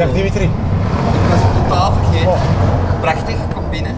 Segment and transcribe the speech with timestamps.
[0.00, 0.44] Dag Dimitri.
[0.44, 0.50] Ik
[1.28, 2.28] was het totaal vergeten.
[2.28, 3.00] Oh.
[3.00, 3.96] Prachtig, kom binnen.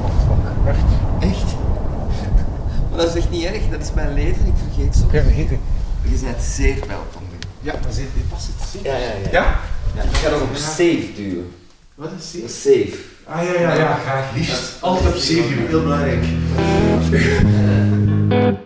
[0.67, 0.79] Echt?
[1.21, 1.55] Echt?
[2.89, 5.05] Maar dat is echt niet erg, dat is mijn leven, ik vergeet zo.
[5.13, 5.59] Ja, vergeet het.
[6.03, 7.23] Je bent zeer welkom.
[7.61, 8.83] Ja, dan zit dit past het.
[8.83, 9.31] Ja, ja, ja.
[9.31, 9.61] Ja?
[9.95, 11.53] ja ik ga nog op save duwen.
[11.95, 12.49] Wat is safe?
[12.49, 12.99] Save.
[13.25, 14.77] Ah ja, ja, ja, graag liefst.
[14.81, 16.25] Altijd op safe, heel belangrijk.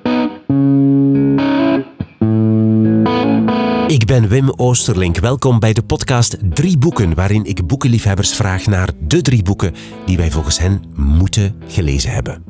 [4.07, 5.19] Ik ben Wim Oosterlink.
[5.19, 10.17] Welkom bij de podcast Drie Boeken, waarin ik boekenliefhebbers vraag naar de drie boeken die
[10.17, 12.45] wij volgens hen moeten gelezen hebben.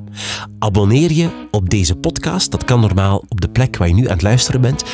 [0.58, 2.50] Abonneer je op deze podcast.
[2.50, 4.84] Dat kan normaal op de plek waar je nu aan het luisteren bent.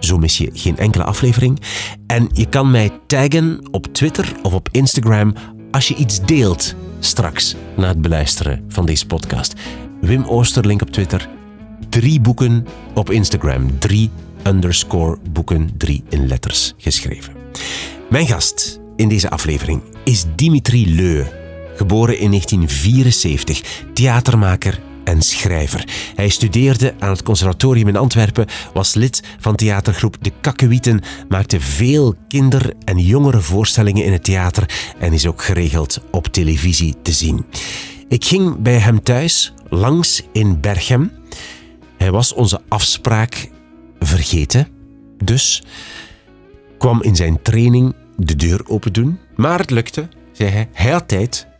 [0.00, 1.60] Zo mis je geen enkele aflevering.
[2.06, 5.34] En je kan mij taggen op Twitter of op Instagram
[5.70, 9.54] als je iets deelt straks na het beluisteren van deze podcast.
[10.00, 11.28] Wim Oosterlink op Twitter,
[11.88, 13.78] drie boeken op Instagram.
[13.78, 14.10] Drie
[14.46, 17.32] underscore boeken, drie in letters geschreven.
[18.10, 21.24] Mijn gast in deze aflevering is Dimitri Leu.
[21.76, 23.60] Geboren in 1974,
[23.92, 25.88] theatermaker en schrijver.
[26.14, 32.14] Hij studeerde aan het conservatorium in Antwerpen, was lid van theatergroep De Kakkewieten, maakte veel
[32.28, 37.44] kinder- en jongerenvoorstellingen in het theater en is ook geregeld op televisie te zien.
[38.08, 41.12] Ik ging bij hem thuis, langs in Berchem.
[41.96, 43.48] Hij was onze afspraak
[44.06, 44.68] vergeten,
[45.24, 45.62] dus
[46.78, 49.18] kwam in zijn training de deur open doen.
[49.36, 50.68] Maar het lukte, zei hij.
[50.72, 51.50] Hij had tijd.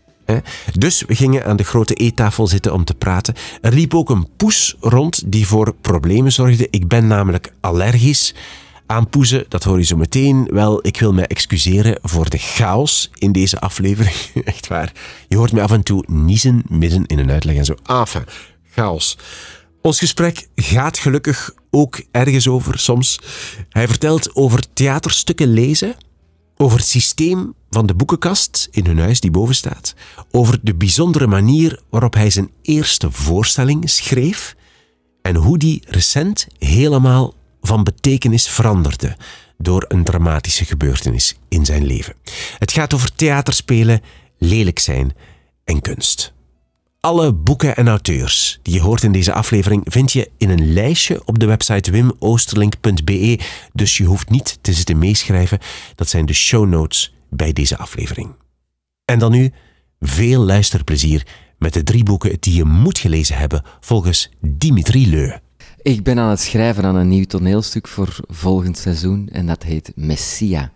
[0.79, 3.35] Dus we gingen aan de grote eettafel zitten om te praten.
[3.61, 6.67] Er liep ook een poes rond die voor problemen zorgde.
[6.71, 8.35] Ik ben namelijk allergisch
[8.87, 9.45] aan poezen.
[9.49, 10.49] Dat hoor je zo meteen.
[10.51, 14.17] Wel, ik wil mij excuseren voor de chaos in deze aflevering.
[14.45, 14.93] Echt waar.
[15.29, 17.75] Je hoort me af en toe niezen midden in een uitleg en zo.
[17.87, 18.25] Enfin,
[18.71, 19.19] chaos.
[19.83, 23.21] Ons gesprek gaat gelukkig ook ergens over soms.
[23.69, 25.95] Hij vertelt over theaterstukken lezen,
[26.57, 29.95] over het systeem van de boekenkast in hun huis die boven staat,
[30.31, 34.57] over de bijzondere manier waarop hij zijn eerste voorstelling schreef
[35.23, 39.17] en hoe die recent helemaal van betekenis veranderde
[39.59, 42.15] door een dramatische gebeurtenis in zijn leven.
[42.59, 44.01] Het gaat over theaterspelen,
[44.39, 45.13] lelijk zijn
[45.65, 46.33] en kunst.
[47.07, 51.23] Alle boeken en auteurs die je hoort in deze aflevering vind je in een lijstje
[51.25, 53.39] op de website wimoosterlink.be.
[53.73, 55.59] Dus je hoeft niet te zitten meeschrijven.
[55.95, 58.35] Dat zijn de show notes bij deze aflevering.
[59.05, 59.53] En dan nu
[60.01, 61.27] veel luisterplezier
[61.59, 65.37] met de drie boeken die je moet gelezen hebben volgens Dimitri Leu.
[65.77, 69.93] Ik ben aan het schrijven aan een nieuw toneelstuk voor volgend seizoen en dat heet
[69.95, 70.73] Messia.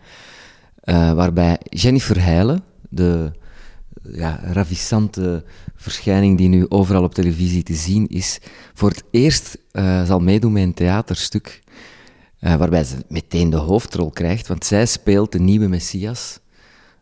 [0.74, 3.32] Eh, waarbij Jennifer Heijlen, de
[4.02, 8.38] ja, ravissante verschijning die nu overal op televisie te zien is,
[8.74, 11.62] voor het eerst eh, zal meedoen met een theaterstuk
[12.38, 16.40] eh, waarbij ze meteen de hoofdrol krijgt, want zij speelt de nieuwe Messias.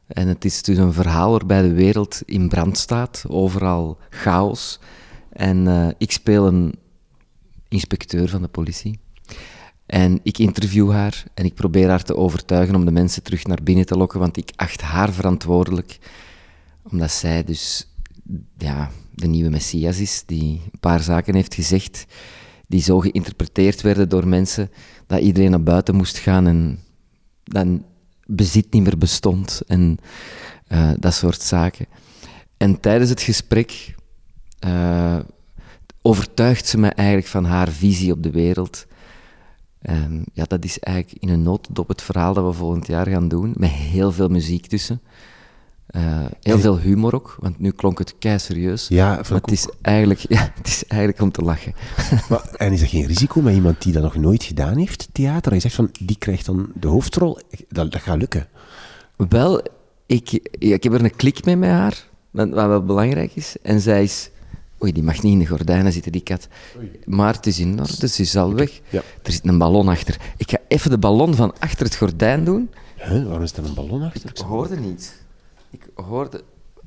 [0.07, 4.81] En het is dus een verhaal waarbij de wereld in brand staat, overal chaos.
[5.33, 6.75] En eh, ik speel een
[7.69, 8.99] inspecteur van de politie.
[9.87, 13.63] En ik interview haar en ik probeer haar te overtuigen om de mensen terug naar
[13.63, 15.99] binnen te lokken, want ik acht haar verantwoordelijk,
[16.91, 17.89] omdat zij dus
[18.59, 22.07] ja, de nieuwe Messias is, die een paar zaken heeft gezegd,
[22.67, 24.71] die zo geïnterpreteerd werden door mensen,
[25.07, 26.79] dat iedereen naar buiten moest gaan en
[27.45, 27.67] dat
[28.27, 29.99] bezit niet meer bestond en
[30.69, 31.87] uh, dat soort zaken.
[32.57, 33.95] En tijdens het gesprek
[34.67, 35.19] uh,
[36.03, 38.87] overtuigt ze me eigenlijk van haar visie op de wereld.
[40.33, 43.55] Ja, dat is eigenlijk in een notendop het verhaal dat we volgend jaar gaan doen,
[43.57, 45.01] met heel veel muziek tussen.
[45.91, 48.89] Uh, heel veel humor ook, want nu klonk het kei serieus.
[48.89, 51.75] Ja, maar het is, eigenlijk, ja, het is eigenlijk om te lachen.
[52.29, 55.51] Maar, en is er geen risico met iemand die dat nog nooit gedaan heeft, theater?
[55.51, 58.47] En je zegt van, die krijgt dan de hoofdrol, dat, dat gaat lukken.
[59.17, 59.63] Wel,
[60.07, 63.57] ik, ik heb er een klik mee met haar, wat wel belangrijk is.
[63.63, 64.31] En zij is...
[64.83, 66.49] Oei, die mag niet in de gordijnen zitten, die kat.
[67.05, 68.81] Maar het is in orde, ze is al weg.
[68.89, 69.03] Ja.
[69.23, 70.17] Er zit een ballon achter.
[70.37, 72.71] Ik ga even de ballon van achter het gordijn doen.
[72.97, 74.31] Huh, waarom is er een ballon achter?
[74.31, 75.13] Ik hoorde niets.
[75.75, 76.41] Ik hoorde...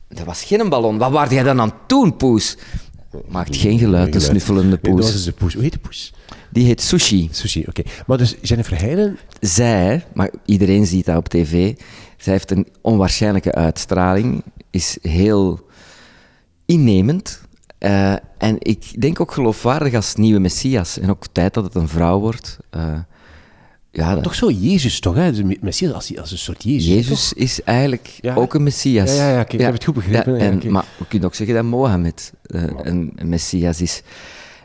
[0.07, 0.97] Er was geen ballon.
[0.97, 2.57] Wat waren jij dan aan het doen, poes?
[3.27, 5.13] Maakt geen geluid, de snuffelende Nee, dat poes.
[5.15, 5.53] is de poes.
[5.53, 6.13] Hoe heet de poes?
[6.51, 7.27] Die heet Sushi.
[7.31, 7.81] Sushi, oké.
[8.07, 11.75] Maar dus Jennifer Heijden, Zij, maar iedereen ziet dat op tv,
[12.17, 15.65] zij heeft een onwaarschijnlijke uitstraling, is heel
[16.65, 17.41] innemend.
[17.77, 20.99] eh, en ik denk ook geloofwaardig als nieuwe Messias.
[20.99, 22.57] En ook tijd dat het een vrouw wordt.
[22.69, 22.99] eh,
[23.97, 25.15] ja, dat- toch zo Jezus, toch?
[25.15, 25.31] Hè?
[25.31, 26.85] De Messias als, als een soort Jezus.
[26.93, 28.35] Jezus is eigenlijk Ja.
[28.35, 29.15] ook een Messias.
[29.15, 30.71] Ja, ja, ja, kijk, ik heb het goed begrepen, en.
[30.71, 34.01] Maar we kunnen ook zeggen dat Mohammed eh, een, Messias is.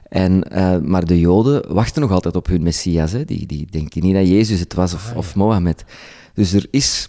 [0.08, 3.12] En, eh, maar de Joden wachten nog altijd op hun Messias.
[3.12, 3.24] Hè.
[3.24, 5.84] Die, die denken niet dat Jezus het was Ah, of, of Mohammed.
[6.34, 7.08] Dus er is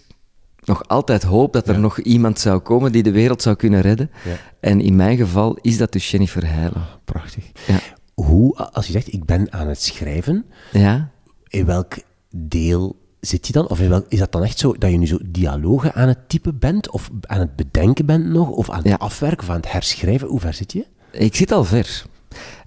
[0.64, 4.10] nog altijd hoop dat er nog iemand zou komen die de wereld zou kunnen redden.
[4.24, 4.36] Ja.
[4.60, 6.86] En in mijn geval is dat dus Jennifer Heijlen.
[7.04, 7.44] Prachtig.
[7.66, 7.78] Ja.
[8.14, 11.10] Hoe, als je zegt, ik ben aan het schrijven, Ja?
[11.48, 11.94] in welk
[12.36, 13.68] deel zit je dan?
[13.68, 16.90] Of is dat dan echt zo dat je nu zo dialogen aan het typen bent?
[16.90, 18.48] Of aan het bedenken bent nog?
[18.48, 18.94] Of aan het Ja.
[18.94, 20.28] afwerken of aan het herschrijven?
[20.28, 20.86] Hoe ver zit je?
[21.10, 22.04] Ik zit al ver.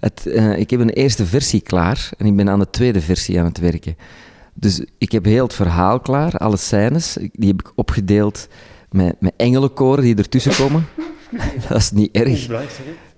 [0.00, 3.38] Het, eh, ik heb een eerste versie klaar en ik ben aan de tweede versie
[3.38, 3.96] aan het werken.
[4.54, 7.16] Dus ik heb heel het verhaal klaar, alle scènes.
[7.32, 8.48] Die heb ik opgedeeld
[8.90, 10.86] met, met engelenkoren die ertussen komen.
[11.68, 12.42] Dat is niet erg.
[12.42, 12.48] Ik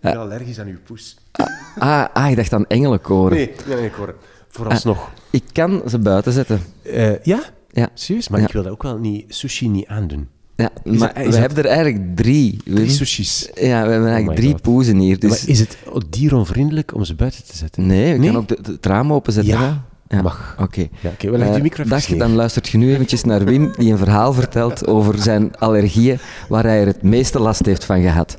[0.01, 1.17] ben allergisch aan uw poes.
[1.79, 3.37] Ah, ah ik dacht aan engelenkoren.
[3.37, 4.15] Nee, het.
[4.49, 5.11] Vooralsnog.
[5.31, 6.61] Ik kan ze buiten zetten.
[6.83, 7.41] Eh, ja?
[7.71, 7.89] Ja.
[7.95, 8.29] Serieus?
[8.29, 8.47] Maar Ja.
[8.47, 10.29] ik wil dat ook wel niet, sushi niet aandoen.
[10.57, 12.57] Ja, Is maar dat- we dat- hebben er eigenlijk drie.
[12.65, 13.51] Drie sushis.
[13.55, 14.63] Ja, we hebben eigenlijk my drie God.
[14.63, 15.19] poezen hier.
[15.19, 15.31] Dus...
[15.31, 15.77] Maar is het
[16.11, 17.87] dieronvriendelijk om ze buiten te zetten?
[17.87, 18.19] Nee, we Nee?
[18.19, 19.53] kunnen ook de, de- het raam openzetten.
[19.53, 20.23] Ja, ja.
[20.23, 20.57] mag.
[20.61, 20.81] Oké.
[21.01, 22.19] Ja, oké, wel leg Eh, die micro even dag, neer.
[22.19, 26.19] dan luistert je nu eventjes naar Wim, die een verhaal vertelt over zijn allergieën,
[26.49, 28.39] waar hij er het meeste last heeft van gehad.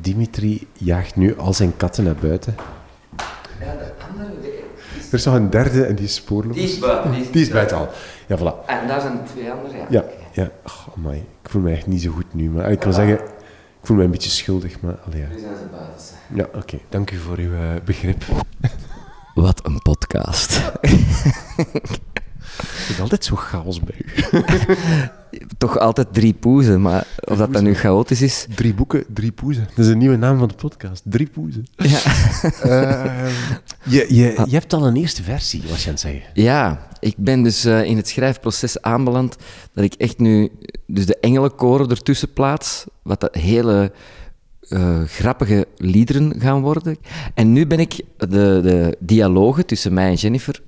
[0.00, 2.54] Dimitri jaagt nu al zijn katten naar buiten.
[5.10, 6.78] Er is nog een derde en die is spoorloos.
[6.78, 7.32] buiten.
[7.32, 7.88] Die is buiten al.
[8.26, 8.66] Ja, voilà.
[8.66, 9.86] En daar zijn twee andere, ja.
[9.88, 10.50] Ja, ja.
[10.64, 11.18] Oh, amai.
[11.42, 12.50] Ik voel me echt niet zo goed nu.
[12.50, 14.80] Maar ik wil zeggen, ik voel me een beetje schuldig.
[14.80, 15.26] Maar allee, ja.
[15.28, 16.04] Nu zijn ze buiten.
[16.34, 16.78] Ja, oké.
[16.88, 18.24] Dank u voor uw eh, begrip.
[19.34, 20.60] Wat een podcast.
[22.56, 24.10] Het is altijd zo chaos bij u.
[25.58, 28.46] Toch altijd drie poezen, maar of dat dan nu chaotisch is...
[28.54, 29.68] Drie boeken, drie poezen.
[29.74, 31.02] Dat is een nieuwe naam van de podcast.
[31.04, 31.66] Drie poezen.
[31.76, 31.98] Ja.
[32.62, 33.30] Eh,
[33.82, 36.22] je, je, je hebt al een eerste versie, was je aan het zeggen.
[36.34, 39.36] Ja, ik ben dus eh, in het schrijfproces aanbeland
[39.72, 40.50] dat ik echt nu
[40.86, 43.92] dus de engelenkoren ertussen plaats, wat dat hele
[44.68, 46.96] eh, grappige liederen gaan worden.
[47.34, 50.62] En nu ben ik de, de dialogen tussen mij en Jennifer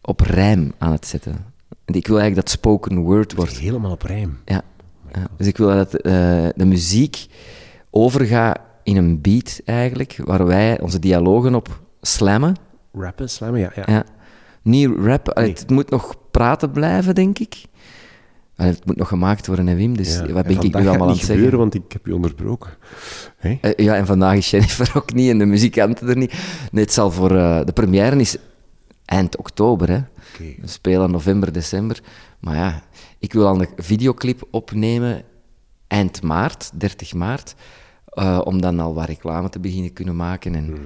[0.00, 1.51] op rijm aan het zetten.
[1.96, 3.58] Ik wil eigenlijk dat spoken word wordt.
[3.58, 4.38] Helemaal op rijm.
[4.44, 4.62] Ja.
[5.12, 5.26] ja.
[5.36, 6.12] Dus ik wil dat eh,
[6.56, 7.26] de muziek
[7.90, 12.56] overgaat in een beat eigenlijk, waar wij onze dialogen op slammen.
[12.92, 13.72] Rappen, slammen, ja.
[13.74, 13.82] ja.
[13.86, 14.04] Ja.
[14.62, 15.48] Niet rap, Nee.
[15.48, 17.54] het moet nog praten blijven, denk ik.
[18.56, 19.96] Allee, het moet nog gemaakt worden, hè, Wim?
[19.96, 20.20] Dus Ja.
[20.20, 21.34] wat En ben ik nu allemaal aan het zeggen?
[21.34, 22.70] gebeuren, want ik heb je onderbroken.
[23.36, 23.58] Hé?
[23.60, 26.32] Eh, ja, en vandaag is Jennifer ook niet en de muzikanten er niet.
[26.72, 27.36] Nee, het zal voor...
[27.36, 28.36] eh, de première is
[29.04, 30.00] eind oktober, hè.
[30.32, 30.54] Oké.
[30.60, 32.00] We spelen november, december.
[32.40, 32.82] Maar ja,
[33.18, 35.22] ik wil al een videoclip opnemen
[35.86, 37.54] eind maart, 30 maart.
[38.12, 40.54] eh, om dan al wat reclame te beginnen kunnen maken.
[40.54, 40.76] En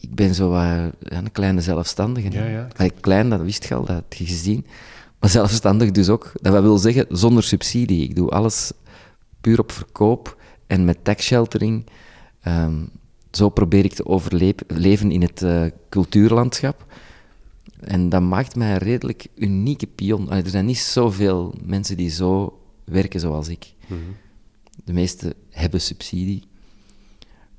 [0.00, 2.28] ik ben zo wat, ja, een kleine zelfstandige.
[2.28, 2.40] hè.
[2.40, 2.44] Mhm.
[2.50, 2.68] Ja, ja.
[2.76, 4.66] Allee, klein, dat wist je al, dat had je gezien.
[5.20, 6.32] Maar zelfstandig dus ook.
[6.34, 8.02] Dat wil zeggen, zonder subsidie.
[8.02, 8.72] Ik doe alles
[9.40, 10.36] puur op verkoop
[10.66, 11.86] en met tax sheltering.
[12.40, 12.74] Ehm,
[13.30, 16.86] zo probeer ik te overleven in het eh, cultuurlandschap.
[17.82, 20.28] En dat maakt mij een redelijk unieke pion.
[20.28, 23.74] Allee, er zijn niet zoveel mensen die zo werken zoals ik.
[24.84, 26.42] De meeste hebben subsidie.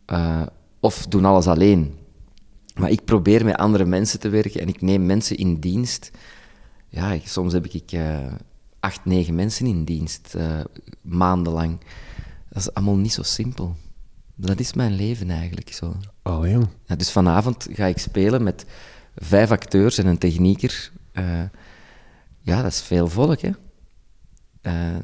[0.06, 0.42] Eh,
[0.80, 1.94] of doen alles alleen.
[2.76, 6.12] Maar ik probeer met andere mensen te werken en ik neem mensen in dienst.
[6.90, 8.34] Ja, ik- soms heb ik eh,
[8.80, 10.60] acht, negen mensen in dienst, eh,
[11.02, 11.80] maandenlang.
[12.50, 13.76] Dat is allemaal niet zo simpel.
[14.36, 15.96] Dat is mijn leven eigenlijk zo.
[16.24, 16.68] Oh, jong.
[16.86, 18.66] Ja, dus vanavond ga ik spelen met
[19.16, 20.92] vijf acteurs en een technieker.
[21.12, 21.42] Eh,
[22.40, 23.50] ja, dat is veel volk, hè.
[24.62, 24.98] Eh,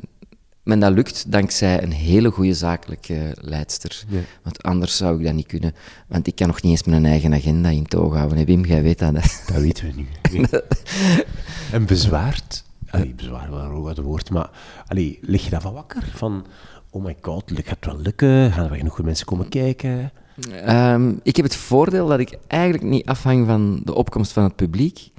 [0.64, 4.04] maar dat lukt dankzij een hele goede zakelijke leidster.
[4.08, 4.20] Ja.
[4.44, 5.74] Want anders zou ik dat niet kunnen.
[6.08, 8.38] Want ik kan nog niet eens mijn eigen agenda in toog houden.
[8.38, 8.44] hè.
[8.46, 9.14] Wim, jij weet dat.
[9.14, 9.54] hè.
[9.54, 10.08] Dat weten we nu.
[10.32, 10.46] Nee.
[11.72, 12.64] en bezwaard?
[12.90, 14.50] Allee, bezwaar wel een groot woord, maar
[14.88, 16.04] allee, lig je daarvan wakker?
[16.16, 16.46] Van,
[16.90, 18.52] oh my god, gaat het wel lukken?
[18.52, 20.12] Gaan er genoeg mensen komen kijken?
[20.52, 24.56] Ehm, ik heb het voordeel dat ik eigenlijk niet afhang van de opkomst van het
[24.56, 25.12] publiek.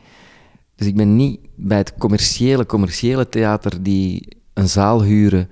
[0.76, 5.48] Dus ik ben niet bij het commerciële, commerciële theater die een zaal huren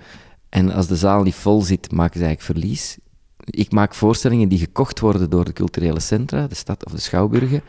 [0.49, 2.99] en als de zaal niet vol zit, maken ze eigenlijk verlies.
[3.45, 7.63] Ik maak voorstellingen die gekocht worden door de culturele centra, de stad of de schouwburgen.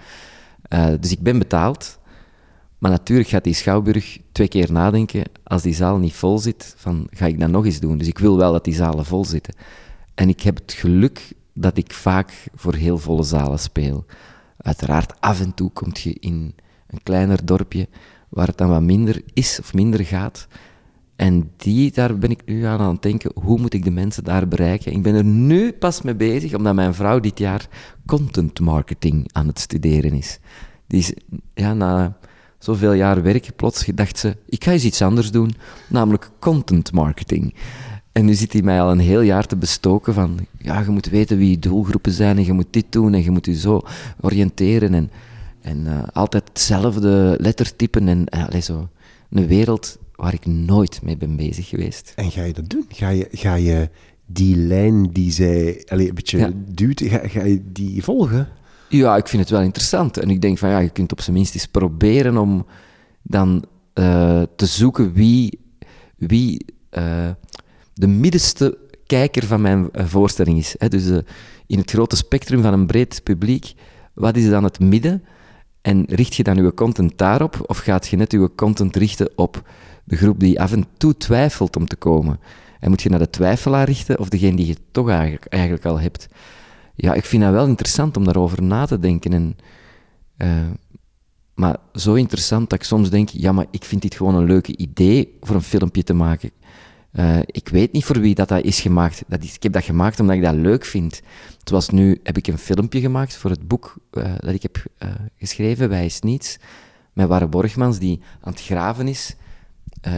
[0.61, 1.99] Eh, dus ik ben betaald.
[2.77, 7.07] Maar natuurlijk gaat die schouwburg twee keer nadenken als die zaal niet vol zit, van
[7.09, 7.97] ga ik dat nog eens doen?
[7.97, 9.53] Dus ik wil wel dat die zalen vol zitten.
[10.15, 14.05] En ik heb het geluk dat ik vaak voor heel volle zalen speel.
[14.57, 16.53] Uiteraard, af en toe kom je in
[16.87, 17.87] een kleiner dorpje
[18.29, 20.47] waar het dan wat minder is of minder gaat.
[21.15, 24.23] En die, daar ben ik nu aan aan het denken, hoe moet ik de mensen
[24.23, 24.91] daar bereiken?
[24.91, 27.67] Ik ben er nu pas mee bezig, omdat mijn vrouw dit jaar
[28.05, 30.39] content marketing aan het studeren is.
[30.87, 31.13] Die is,
[31.53, 32.17] ja, na
[32.59, 35.55] zoveel jaar werken, plots gedacht ze, ik ga eens iets anders doen,
[35.87, 37.53] namelijk content marketing.
[38.19, 41.09] En nu zit hij mij al een heel jaar te bestoken van, ja, je moet
[41.09, 43.81] weten wie je doelgroepen zijn en je moet dit doen en je moet je zo
[44.21, 45.11] oriënteren en,
[45.61, 48.89] en eh, altijd hetzelfde lettertypen en uh, allee, zo
[49.29, 52.13] een wereld waar ik nooit mee ben bezig geweest.
[52.15, 52.85] En ga je dat doen?
[52.89, 53.89] Ga je, ga je
[54.25, 56.51] die lijn die zij allez, een beetje Ja.
[56.55, 58.47] duwt, ga, ga je die volgen?
[58.89, 60.17] Ja, ik vind het wel interessant.
[60.17, 62.65] En ik denk van ja, je kunt op zijn minst eens proberen om
[63.21, 65.59] dan eh, te zoeken wie,
[66.17, 67.29] wie eh,
[67.99, 70.75] de middenste kijker van mijn eh, voorstelling is.
[70.77, 70.87] Hè?
[70.87, 71.17] Dus eh,
[71.67, 73.73] in het grote spectrum van een breed publiek,
[74.13, 75.23] wat is dan het midden?
[75.81, 79.69] En richt je dan je content daarop, of gaat je net je content richten op
[80.03, 82.39] de groep die af en toe twijfelt om te komen?
[82.79, 85.99] En moet je naar de twijfelaar richten, of degene die je toch eigenlijk, eigenlijk al
[85.99, 86.27] hebt?
[86.95, 89.33] Ja, ik vind dat wel interessant om daarover na te denken.
[89.33, 89.55] En,
[90.37, 90.71] eh,
[91.53, 94.77] maar zo interessant dat ik soms denk, ja, maar ik vind dit gewoon een leuke
[94.77, 96.51] idee voor een filmpje te maken.
[97.11, 99.23] Eh, ik weet niet voor wie dat, dat is gemaakt.
[99.27, 101.21] Dat ik heb dat gemaakt omdat ik dat leuk vind.
[101.63, 105.09] Zoals nu heb ik een filmpje gemaakt voor het boek eh, dat ik heb eh,
[105.37, 106.57] geschreven, Wij is Niets,
[107.13, 109.35] met Warre Borgmans, die aan het graven is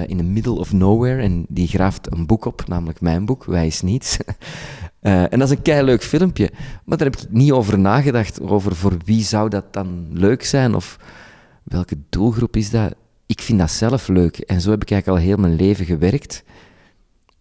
[0.07, 1.21] in the middle of nowhere.
[1.21, 4.17] En die graaft een boek op, namelijk mijn boek, Wij is Niets.
[5.01, 6.51] En dat is een keileuk filmpje.
[6.85, 10.75] Maar daar heb ik niet over nagedacht, over voor wie zou dat dan leuk zijn,
[10.75, 10.99] of
[11.63, 12.95] welke doelgroep is dat.
[13.25, 14.37] Ik vind dat zelf leuk.
[14.37, 16.43] En zo heb ik eigenlijk al heel mijn leven gewerkt.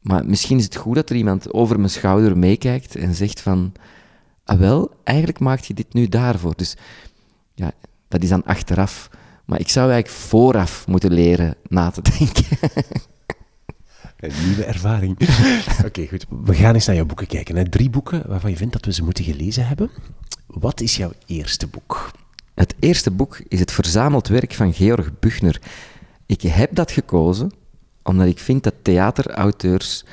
[0.00, 3.73] Maar misschien is het goed dat er iemand over mijn schouder meekijkt en zegt van...
[4.45, 6.57] Ah wel, eigenlijk maak je dit nu daarvoor.
[6.57, 6.76] Dus
[7.54, 7.73] ja,
[8.09, 9.11] dat is dan achteraf.
[9.45, 12.45] Maar ik zou eigenlijk vooraf moeten leren na te denken.
[14.21, 15.19] Een nieuwe ervaring.
[15.87, 16.26] Oké, goed.
[16.45, 17.57] We gaan eens naar jouw boeken kijken.
[17.57, 17.69] Hè.
[17.69, 19.90] Drie boeken waarvan je vindt dat we ze moeten gelezen hebben.
[20.47, 22.11] Wat is jouw eerste boek?
[22.54, 25.61] Het eerste boek is het verzameld werk van Georg Buchner.
[26.26, 27.52] Ik heb dat gekozen
[28.02, 30.04] omdat ik vind dat theaterauteurs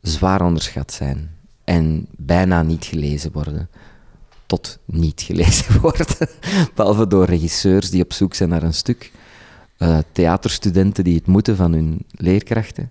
[0.00, 1.30] zwaar onderschat zijn
[1.64, 3.68] en bijna niet gelezen worden.
[4.46, 6.06] Tot niet gelezen worden.
[6.74, 9.12] Behalve door regisseurs die op zoek zijn naar een stuk,
[9.76, 12.90] eh, theaterstudenten die het moeten van hun leerkrachten.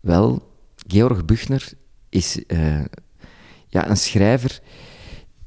[0.00, 0.52] Wel,
[0.86, 1.72] Georg Buchner
[2.08, 2.84] is eh,
[3.68, 4.60] ja, een schrijver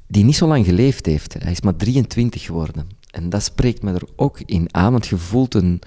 [0.07, 1.33] die niet zo lang geleefd heeft.
[1.33, 2.87] Hij is maar 23 geworden.
[3.11, 5.81] En dat spreekt me er ook in aan, want je voelt een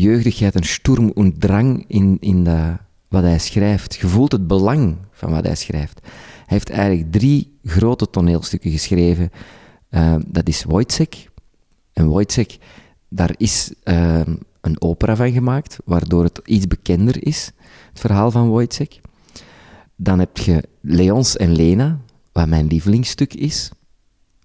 [0.00, 2.78] jeugdigheid, een sturm en drang in, in dat,
[3.08, 3.94] wat hij schrijft.
[3.94, 6.00] Je voelt het belang van wat hij schrijft.
[6.02, 9.30] Hij heeft eigenlijk drie grote toneelstukken geschreven.
[9.88, 11.28] Eh, dat is Wojciech.
[11.92, 12.58] En Wojciech,
[13.08, 14.20] daar is eh,
[14.60, 17.52] een opera van gemaakt, waardoor het iets bekender is,
[17.88, 19.00] het verhaal van Wojciech.
[19.96, 21.98] Dan heb je Leons en Lena,
[22.32, 23.70] wat mijn lievelingsstuk is.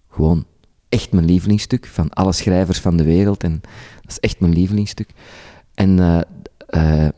[0.10, 0.46] Gewoon
[0.94, 3.44] echt mijn lievelingsstuk van alle schrijvers van de wereld.
[3.44, 3.62] En
[4.02, 5.10] dat is echt mijn lievelingsstuk.
[5.74, 7.14] En het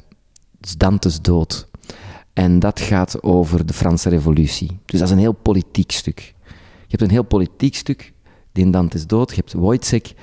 [0.61, 1.67] is Dantes dood.
[2.33, 4.79] En dat gaat over de Franse revolutie.
[4.85, 6.33] Dus dat is een heel politiek stuk.
[6.87, 8.13] Je hebt een heel politiek stuk,
[8.51, 9.29] die in Dantes dood.
[9.29, 10.13] Je hebt Wojciech,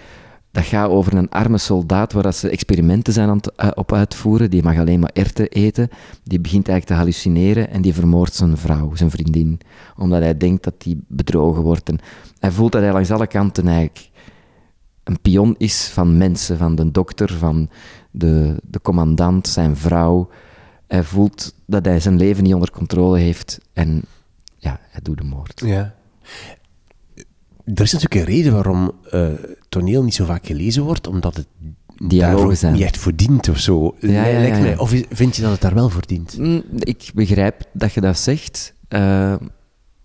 [0.53, 4.51] dat gaat over een arme soldaat waar ze experimenten zijn aan eh, op uitvoeren.
[4.51, 5.89] Die mag alleen maar erwten eten.
[6.25, 9.61] Die begint eigenlijk te hallucineren en die vermoordt zijn vrouw, zijn vriendin.
[9.97, 11.89] Omdat hij denkt dat die bedrogen wordt.
[11.89, 11.99] En
[12.43, 14.11] hij voelt dat hij langs alle kanten eigenlijk
[15.05, 17.71] een pion is van mensen, van de dokter, van
[18.11, 20.29] de, de commandant, zijn vrouw.
[20.87, 24.03] Hij voelt dat hij zijn leven niet onder controle heeft en
[24.57, 25.63] ja, hij doet de moord.
[25.65, 25.95] Ja.
[27.65, 29.27] Er is natuurlijk een reden waarom eh,
[29.69, 31.47] toneel niet zo vaak gelezen wordt, omdat het
[32.09, 32.73] Dialogen zijn.
[32.73, 33.95] niet echt voor dient of zo.
[34.01, 34.79] Ja, ja, ja, mij.
[34.79, 36.39] Of vind je dat het daar wel voor dient?
[36.39, 38.75] Mm, Ik begrijp dat je dat zegt.
[38.89, 39.35] Eh,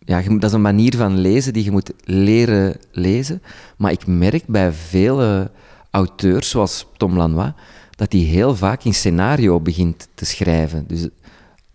[0.08, 3.42] ja, dat is een manier van lezen die je moet leren lezen.
[3.78, 5.52] Maar ik merk bij vele
[5.90, 7.52] auteurs, zoals Tom Lanois,
[7.96, 10.88] dat hij heel vaak in scenario begint te schrijven.
[10.88, 11.08] Dus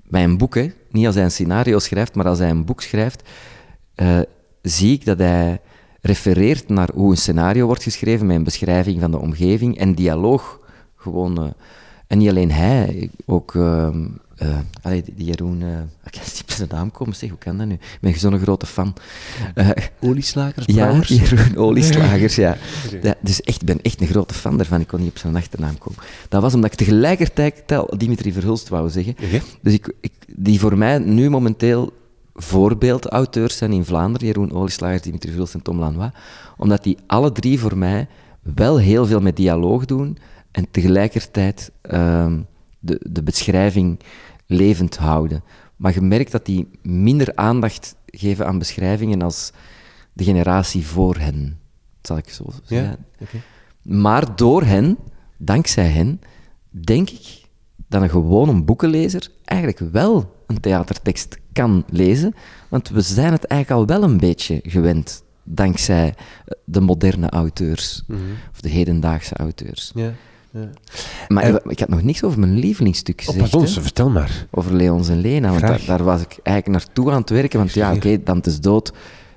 [0.04, 2.80] bij een boek, hè, niet als hij een scenario schrijft, maar als hij een boek
[2.82, 3.28] schrijft,
[3.94, 4.20] eh,
[4.62, 5.60] zie ik dat hij
[6.00, 10.60] refereert naar hoe een scenario wordt geschreven met een beschrijving van de omgeving en dialoog.
[10.96, 11.50] Gewoon, eh,
[12.06, 14.04] en niet alleen hij, ook ehm,
[14.42, 15.68] eh, allee, die die Jeroen, eh,
[16.06, 17.74] ik kan niet op zijn naam komen, zeg, hoe kan dat nu?
[17.74, 18.94] Ik ben zo'n grote fan.
[19.54, 19.68] Eh,
[20.00, 21.08] Olieslagers, ja, brouwers?
[21.18, 22.56] Jeroen Olieslagers, ja.
[23.02, 23.14] ja.
[23.20, 24.80] Dus echt, ik ben echt een grote fan daarvan.
[24.80, 26.02] Ik kon niet op zijn achternaam komen.
[26.28, 27.62] Dat was omdat ik tegelijkertijd
[27.96, 29.16] Dimitri Verhulst wou zeggen.
[29.60, 31.92] Dus ik, ik, die voor mij nu momenteel
[32.34, 36.10] voorbeeldauteurs zijn in Vlaanderen, Jeroen Olieslagers, Dimitri Verhulst en Tom Lanois,
[36.56, 38.08] omdat die alle drie voor mij
[38.42, 40.18] wel heel veel met dialoog doen
[40.50, 42.38] en tegelijkertijd ehm,
[42.82, 43.98] de, de beschrijving
[44.52, 45.42] levend houden.
[45.76, 49.52] Maar je merkt dat die minder aandacht geven aan beschrijvingen als
[50.12, 51.58] de generatie voor hen,
[52.02, 53.06] zal ik zo zeggen.
[53.18, 53.26] Ja.
[53.82, 54.98] Maar door hen,
[55.36, 56.20] dankzij hen,
[56.70, 57.42] denk ik
[57.88, 62.34] dat een gewone boekenlezer eigenlijk wel een theatertekst kan lezen,
[62.68, 66.14] want we zijn het eigenlijk al wel een beetje gewend, dankzij eh,
[66.64, 68.04] de moderne auteurs,
[68.52, 69.92] of de hedendaagse auteurs.
[69.94, 70.12] Ja.
[71.28, 73.50] Maar En- ik had nog niks over mijn lievelingsstuk Oh, gezegd.
[73.50, 73.80] pardon, hè?
[73.82, 74.46] vertel maar.
[74.50, 75.48] over Leons en Lena.
[75.48, 77.58] Want daar, daar was ik eigenlijk naartoe aan het werken.
[77.58, 78.92] Want ja, oké, Dante is dood.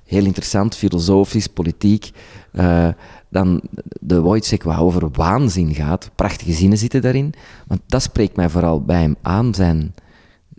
[0.06, 2.12] Heel interessant, filosofisch, politiek.
[2.52, 2.88] Eh,
[3.30, 3.62] dan
[4.00, 6.10] de Wojciech, wat over waanzin gaat.
[6.16, 7.34] Prachtige zinnen zitten daarin.
[7.68, 9.54] Want dat spreekt mij vooral bij hem aan.
[9.54, 9.94] Zijn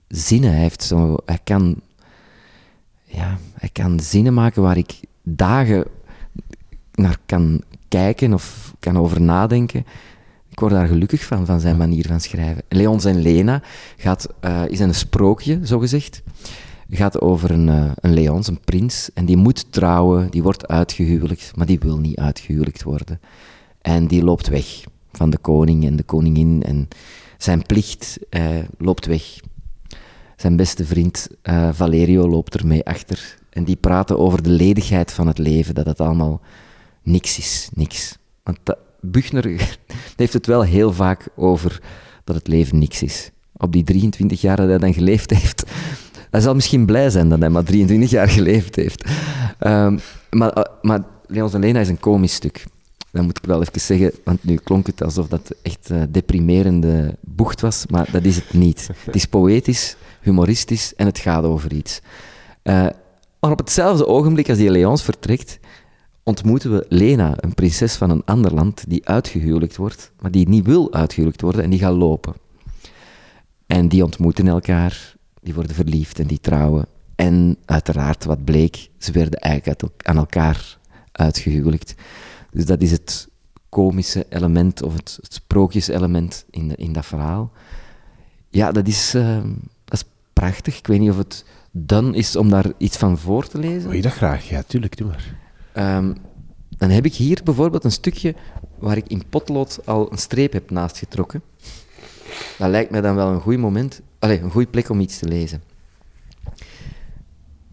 [0.09, 0.51] zinnen.
[0.51, 1.81] Hij, heeft zo, hij, kan,
[3.05, 5.85] ja, hij kan zinnen maken waar ik dagen
[6.95, 9.87] naar kan kijken of kan over nadenken.
[10.57, 12.63] Ik word daar gelukkig van, van zijn manier van schrijven.
[12.69, 13.63] Leons en Lena
[13.97, 16.23] gaat, eh, is een sprookje, zogezegd.
[16.91, 19.11] Gaat over een, eh, een Leons, een prins.
[19.15, 23.21] En die moet trouwen, die wordt uitgehuwelijkt, maar die wil niet uitgehuwelijkt worden.
[23.81, 26.63] En die loopt weg van de koning en de koningin.
[26.63, 26.89] En
[27.39, 28.43] zijn plicht eh,
[28.79, 29.41] loopt weg.
[30.37, 31.29] Zijn beste vriend
[31.73, 33.39] Valerio loopt ermee achter.
[33.51, 36.41] En die praten over de ledigheid van het leven, dat het allemaal
[37.03, 38.19] niks is, niks.
[38.43, 39.77] Want dat, Buchner
[40.17, 41.81] heeft het wel heel vaak over
[42.25, 43.31] dat het leven niks is.
[43.57, 45.65] Op die 23 jaar dat hij dan geleefd heeft.
[46.31, 49.05] Hij zal misschien blij zijn dat hij maar 23 jaar geleefd heeft.
[49.59, 49.99] Ehm,
[50.31, 52.65] maar, eh, maar Leons en Lena is een komisch stuk.
[53.11, 57.17] Dat moet ik wel even zeggen, want nu klonk het alsof dat echt eh, deprimerende
[57.21, 58.91] bocht was, maar dat is het niet.
[59.05, 62.01] Het is poëtisch, humoristisch en het gaat over iets.
[62.63, 62.87] Eh,
[63.41, 65.59] maar op hetzelfde ogenblik als die Leons vertrekt,
[66.27, 70.67] ontmoeten we Lena, een prinses van een ander land, die uitgehuwelijkt wordt, maar die niet
[70.67, 72.35] wil uitgehuwelijkt worden en die gaat lopen.
[73.67, 76.87] En die ontmoeten elkaar, die worden verliefd en die trouwen.
[77.15, 80.79] En uiteraard, wat bleek, ze werden eigenlijk aan elkaar
[81.13, 81.95] uitgehuwelijkt.
[82.51, 83.29] Dus dat is het
[83.69, 87.53] komische element of het, het sprookjeselement in, in dat verhaal.
[88.49, 89.43] Ja, dat is, eh,
[89.85, 90.79] dat is prachtig.
[90.79, 93.83] Ik weet niet of het done is om daar iets van voor te lezen.
[93.83, 94.49] Wil je dat graag?
[94.49, 95.45] Ja, tuurlijk, doe maar.
[95.77, 96.13] Ehm,
[96.79, 98.35] dan heb ik hier bijvoorbeeld een stukje
[98.79, 101.43] waar ik in potlood al een streep heb naast getrokken.
[102.59, 105.29] Dat lijkt mij dan wel een goed moment, allez, een goede plek om iets te
[105.29, 105.63] lezen.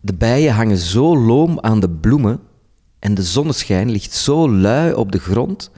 [0.01, 2.39] De bijen hangen zo loom aan de bloemen
[2.99, 5.71] en de zonneschijn ligt zo lui op de grond.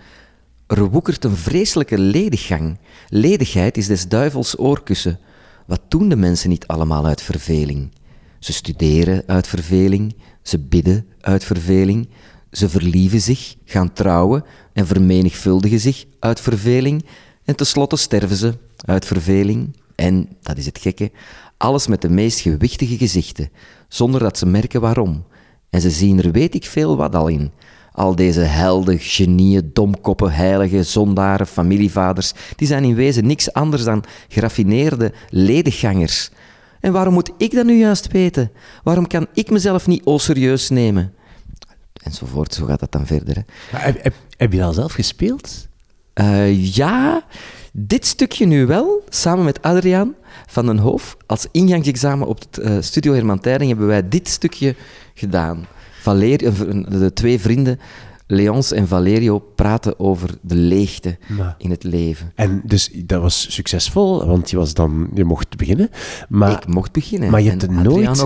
[0.68, 2.78] Er woekert een vreselijke lediggang.
[3.10, 5.20] Ledigheid is des duivels oorkussen.
[5.66, 7.92] Wat doen de mensen niet allemaal uit verveling?
[8.40, 10.16] Ze studeren uit verveling,
[10.48, 12.10] ze bidden uit verveling,
[12.52, 17.06] ze verlieven zich, gaan trouwen en vermenigvuldigen zich uit verveling
[17.46, 18.54] en tenslotte sterven ze
[18.86, 19.76] uit verveling.
[19.96, 21.12] En, dat is het gekke,
[21.58, 23.50] alles met de meest gewichtige gezichten,
[23.88, 25.24] zonder dat ze merken waarom.
[25.70, 27.52] En ze zien er weet ik veel wat al in.
[27.92, 34.04] Al deze helden, genieën, domkoppen, heiligen, zondaren, familievaders, die zijn in wezen niks anders dan
[34.28, 36.32] geraffineerde lediggangers.
[36.86, 38.52] En waarom moet ik dat nu juist weten?
[38.84, 41.14] Waarom kan ik mezelf niet o serieus nemen?
[42.04, 43.36] Enzovoort, zo gaat dat dan verder.
[43.36, 43.78] Hè.
[43.78, 45.68] Heb, heb, heb je dat al zelf gespeeld?
[46.14, 47.24] Eh, ja,
[47.72, 50.16] dit stukje nu wel, samen met Adriaan
[50.48, 51.18] van den Hoof.
[51.26, 54.76] Als ingangsexamen op het eh, Studio Herman Tijring hebben wij dit stukje
[55.14, 55.66] gedaan.
[56.02, 57.80] Valerio, eh, de twee vrienden,
[58.28, 62.32] Leons en Valerio, praten over de leegte Maar- in het leven.
[62.36, 65.90] En dus dat was succesvol, want je, was dan, je mocht beginnen.
[66.30, 67.32] Maar, ik mocht beginnen.
[67.32, 68.22] maar je hebt het nooit...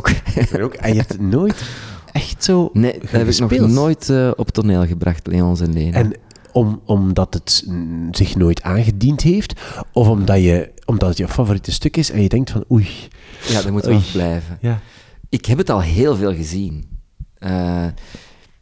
[0.61, 0.73] Ook.
[0.73, 1.63] En je hebt het nooit
[2.11, 5.97] echt zo Nee, dat heb ik nog nooit eh, op toneel gebracht, Leons en Lena.
[5.97, 6.13] En
[6.51, 7.67] om, omdat het
[8.11, 9.61] zich nooit aangediend heeft,
[9.93, 12.87] of omdat, je, omdat het je favoriete stuk is en je denkt van oei.
[13.47, 14.57] ja, dat moet wel blijven.
[14.61, 14.79] Ja.
[15.29, 16.85] Ik heb het al heel veel gezien.
[17.37, 17.85] Eh,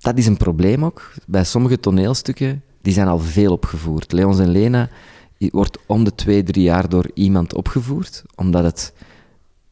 [0.08, 1.12] dat is een probleem ook.
[1.26, 4.12] Bij sommige toneelstukken, die zijn al veel opgevoerd.
[4.12, 4.89] Leons en Lena
[5.38, 8.93] wordt om de twee, drie jaar door iemand opgevoerd, omdat het...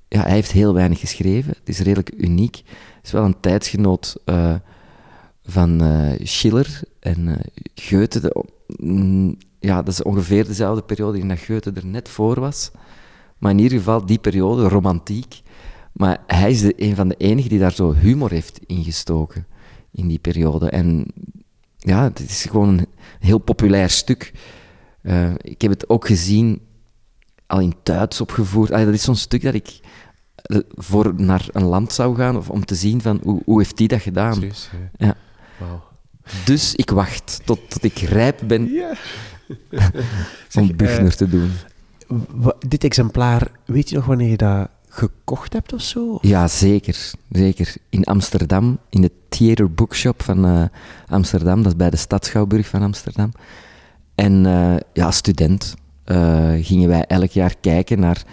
[0.07, 1.53] Ja, hij heeft heel weinig geschreven.
[1.59, 2.55] Het is redelijk uniek.
[2.95, 4.55] Het is wel een tijdsgenoot eh,
[5.43, 8.45] van eh, Schiller en eh, Goethe.
[8.77, 12.71] Mm, ja, dat is ongeveer dezelfde periode in dat Goethe er net voor was.
[13.37, 15.41] Maar in ieder geval die periode, romantiek.
[15.91, 19.45] Maar hij is de, een van de enigen die daar zo humor heeft ingestoken
[19.95, 20.69] in die periode.
[20.69, 21.05] En
[21.77, 22.87] ja, het is gewoon een
[23.19, 24.33] heel populair stuk.
[25.01, 26.61] Eh, ik heb het ook gezien,
[27.47, 28.71] al in Duits opgevoerd.
[28.71, 29.79] Allee, dat is zo'n stuk dat ik
[30.35, 33.77] eh, voor naar een land zou gaan of om te zien van hoe, hoe heeft
[33.77, 34.39] die dat gedaan.
[34.41, 34.51] Ja.
[34.97, 35.15] Ja.
[35.59, 35.83] Wauw.
[36.45, 38.61] Dus ik wacht tot, tot ik rijp ben
[40.59, 41.51] om Buchner eh, te doen.
[42.67, 46.17] Dit exemplaar, weet je nog wanneer je dat gekocht hebt of zo?
[46.21, 47.11] Ja, zeker.
[47.29, 47.75] Zeker.
[47.89, 50.63] In Amsterdam, in de Theater Bookshop van eh,
[51.07, 51.57] Amsterdam.
[51.57, 53.31] Dat is bij de Stadschouwburg van Amsterdam.
[54.15, 58.23] En eh, ja, student eh, gingen wij elk jaar kijken naar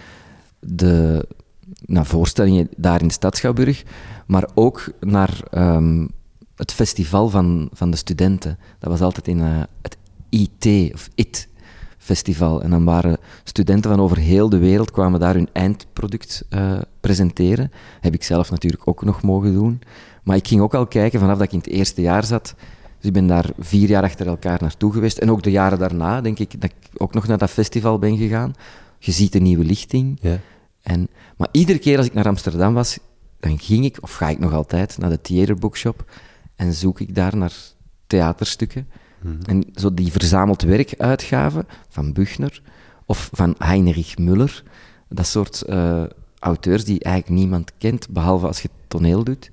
[0.60, 1.26] de
[1.86, 3.82] naar voorstellingen daar in de Stadschouwburg,
[4.26, 6.06] maar ook naar ehm,
[6.56, 8.58] het festival van, van de studenten.
[8.78, 9.40] Dat was altijd in
[9.82, 9.96] het
[10.28, 11.48] IT, of IT
[12.02, 12.62] festival.
[12.62, 17.72] En dan waren studenten van over heel de wereld kwamen daar hun eindproduct eh, presenteren.
[18.00, 19.80] Heb ik zelf natuurlijk ook nog mogen doen.
[20.22, 22.54] Maar ik ging ook al kijken vanaf dat ik in het eerste jaar zat.
[22.98, 25.18] Dus ik ben daar vier jaar achter elkaar naartoe geweest.
[25.18, 28.16] En ook de jaren daarna, denk ik, dat ik ook nog naar dat festival ben
[28.16, 28.54] gegaan.
[28.98, 30.18] Je ziet een nieuwe lichting.
[30.20, 30.38] Ja.
[30.82, 32.98] En, maar iedere keer als ik naar Amsterdam was,
[33.40, 36.04] dan ging ik, of ga ik nog altijd, naar de Theater Bookshop
[36.56, 37.52] en zoek ik daar naar
[38.06, 38.88] theaterstukken.
[39.46, 42.62] En zo die verzameld werkuitgaven van Buchner
[43.06, 44.62] of van Heinrich Müller,
[45.08, 46.04] dat soort eh,
[46.38, 49.50] auteurs die eigenlijk niemand kent, behalve als je toneel doet,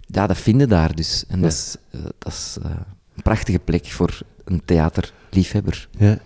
[0.00, 1.24] ja, dat vinden daar dus.
[1.28, 2.70] En dat is, eh, dat is eh,
[3.14, 5.88] een prachtige plek voor een theaterliefhebber.
[5.98, 6.18] Ja.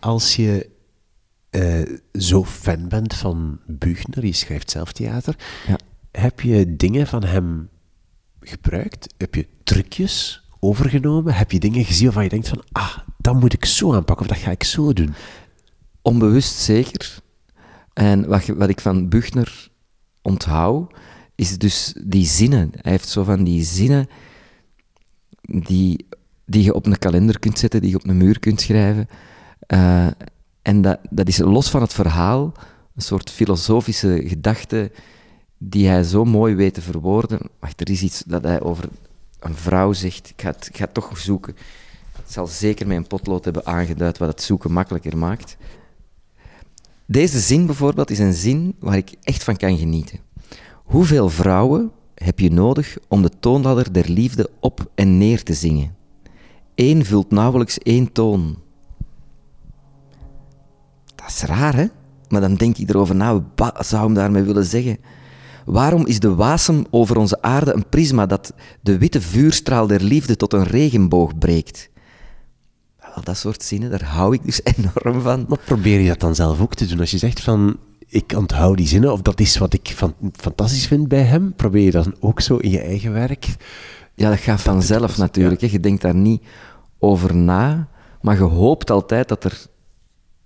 [0.00, 0.72] Als je
[2.12, 5.78] zo fan bent van Buchner, je schrijft zelf theater, Ja.
[6.10, 7.68] heb je dingen van hem
[8.40, 9.14] gebruikt?
[9.16, 11.34] Heb je trucjes overgenomen?
[11.34, 14.32] Heb je dingen gezien waarvan je denkt van, ah, dat moet ik zo aanpakken of
[14.32, 15.14] dat ga ik zo doen?
[16.02, 17.18] Onbewust zeker.
[17.92, 19.68] En wat, wat ik van Buchner
[20.22, 20.94] onthoud,
[21.34, 22.70] is dus die zinnen.
[22.72, 24.06] Hij heeft zo van die zinnen
[25.40, 26.06] die,
[26.46, 29.08] die je op een kalender kunt zetten, die je op een muur kunt schrijven.
[29.66, 30.06] Eh,
[30.62, 32.52] en dat, dat is los van het verhaal,
[32.96, 34.90] een soort filosofische gedachte
[35.58, 37.38] die hij zo mooi weet te verwoorden.
[37.60, 38.88] Wacht, er is iets dat hij over
[39.44, 40.28] een vrouw zegt.
[40.36, 41.56] Ik ga ik toch zoeken.
[42.12, 45.56] Het zal zeker een potlood hebben aangeduid wat het zoeken makkelijker maakt.
[47.06, 50.18] Deze zin bijvoorbeeld is een zin waar ik echt van kan genieten.
[50.84, 55.96] Hoeveel vrouwen heb je nodig om de toonladder der liefde op en neer te zingen?
[56.74, 58.58] Eén vult nauwelijks één toon.
[61.14, 61.86] Dat is raar, hè?
[62.28, 64.98] Maar dan denk ik erover na, wat zou hem daarmee willen zeggen?
[65.64, 70.36] Waarom is de wasem over onze aarde een prisma dat de witte vuurstraal der liefde
[70.36, 71.90] tot een regenboog breekt?
[73.00, 75.44] Wel, dat soort zinnen, daar hou ik dus enorm van.
[75.48, 77.00] Maar probeer je dat dan zelf ook te doen?
[77.00, 77.76] Als je zegt van,
[78.08, 81.84] ik onthoud die zinnen, of dat is wat ik fan- fantastisch vind bij hem, probeer
[81.84, 83.56] je dat dan ook zo in je eigen werk?
[84.14, 85.60] Ja, dat gaat vanzelf natuurlijk.
[85.60, 85.68] Hè.
[85.70, 86.42] Je denkt daar niet
[86.98, 87.88] over na,
[88.20, 89.66] maar je hoopt altijd dat er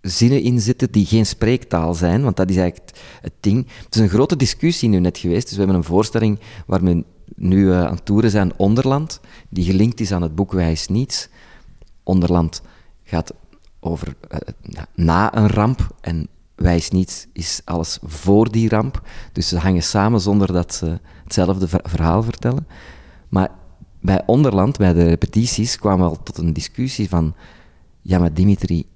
[0.00, 3.66] zinnen in zitten die geen spreektaal zijn, want dat is eigenlijk het, ding.
[3.84, 7.04] Het is een grote discussie nu net geweest, dus we hebben een voorstelling waar we
[7.36, 11.28] nu eh, aan toeren zijn, Onderland, die gelinkt is aan het boek Wij is Niets.
[12.02, 12.62] Onderland
[13.04, 13.32] gaat
[13.80, 14.38] over eh,
[14.94, 19.02] na- een ramp en Wij is Niets is alles voor die ramp.
[19.32, 22.66] Dus ze hangen samen zonder dat ze hetzelfde ver- verhaal vertellen.
[23.28, 23.50] Maar
[24.00, 27.34] bij Onderland, bij de repetities, kwamen we al tot een discussie van...
[28.02, 28.86] Ja, maar Dimitri,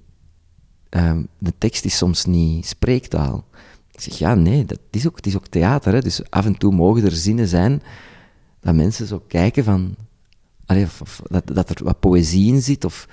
[0.93, 3.45] ehm, de tekst is soms niet spreektaal.
[3.91, 5.93] Ik zeg, ja, nee, dat is ook, het is ook theater.
[5.93, 6.01] Hè?
[6.01, 7.81] Dus af en toe mogen er zinnen zijn
[8.61, 9.95] dat mensen zo kijken van...
[10.99, 13.07] Of, dat, er wat poëzie in zit, of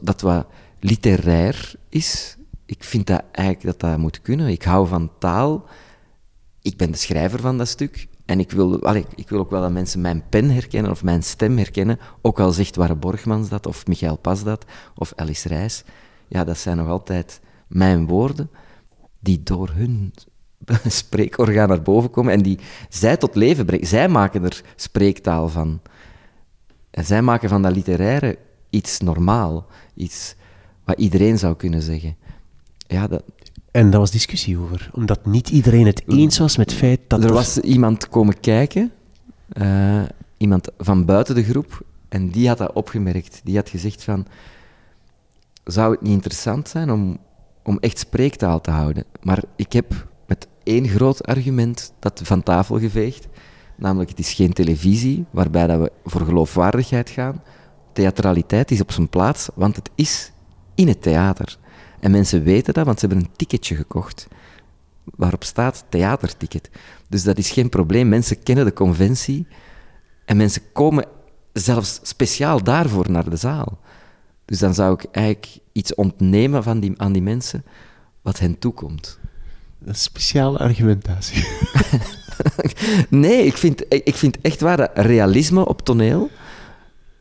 [0.00, 0.46] dat wat
[0.80, 2.36] literair is.
[2.66, 4.48] Ik vind dat eigenlijk dat dat moet kunnen.
[4.48, 5.64] Ik hou van taal.
[6.62, 8.08] Ik ben de schrijver van dat stuk.
[8.24, 11.58] En ik wil, ik wil ook wel dat mensen mijn pen herkennen of mijn stem
[11.58, 11.98] herkennen.
[12.22, 14.64] Ook al zegt Warre Borgmans dat, of Michael Pas dat,
[14.94, 15.84] of Alice Rijs.
[16.34, 18.50] Ja, dat zijn nog altijd mijn woorden
[19.20, 20.12] die door hun
[21.00, 23.86] spreekorgaan naar boven komen en die zij tot leven brengen.
[23.86, 25.80] Zij maken er spreektaal van.
[26.90, 28.38] En zij maken van dat literaire
[28.70, 29.66] iets normaal.
[29.94, 30.34] Iets
[30.84, 32.16] wat iedereen zou kunnen zeggen.
[32.86, 33.22] Ja, dat,
[33.70, 37.24] En daar was discussie over, omdat niet iedereen het eens was met het feit dat
[37.24, 38.92] er was iemand komen kijken,
[39.48, 40.02] eh,
[40.36, 43.40] iemand van buiten de groep, en die had dat opgemerkt.
[43.44, 44.26] Die had gezegd van,
[45.64, 47.18] zou het niet interessant zijn om,
[47.62, 49.04] om echt spreektaal te houden?
[49.22, 53.28] Maar ik heb met één groot argument dat van tafel geveegd,
[53.76, 57.42] namelijk het is geen televisie, waarbij dat we voor geloofwaardigheid gaan.
[57.92, 60.32] Theatraliteit is op zijn plaats, want het is
[60.74, 61.58] in het theater.
[62.00, 64.28] En mensen weten dat, want ze hebben een ticketje gekocht
[65.04, 66.70] waarop staat theaterticket.
[67.08, 68.08] Dus dat is geen probleem.
[68.08, 69.46] Mensen kennen de conventie
[70.24, 71.04] en mensen komen
[71.52, 73.78] zelfs speciaal daarvoor naar de zaal.
[74.44, 77.64] Dus dan zou ik eigenlijk iets ontnemen van die, aan die mensen
[78.22, 79.18] wat hen toekomt.
[79.84, 81.46] Een speciale argumentatie.
[83.08, 86.30] Nee, ik vind, ik vind echt waar dat realisme op toneel,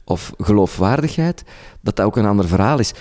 [0.04, 1.44] of geloofwaardigheid,
[1.82, 2.94] dat dat ook een ander verhaal is.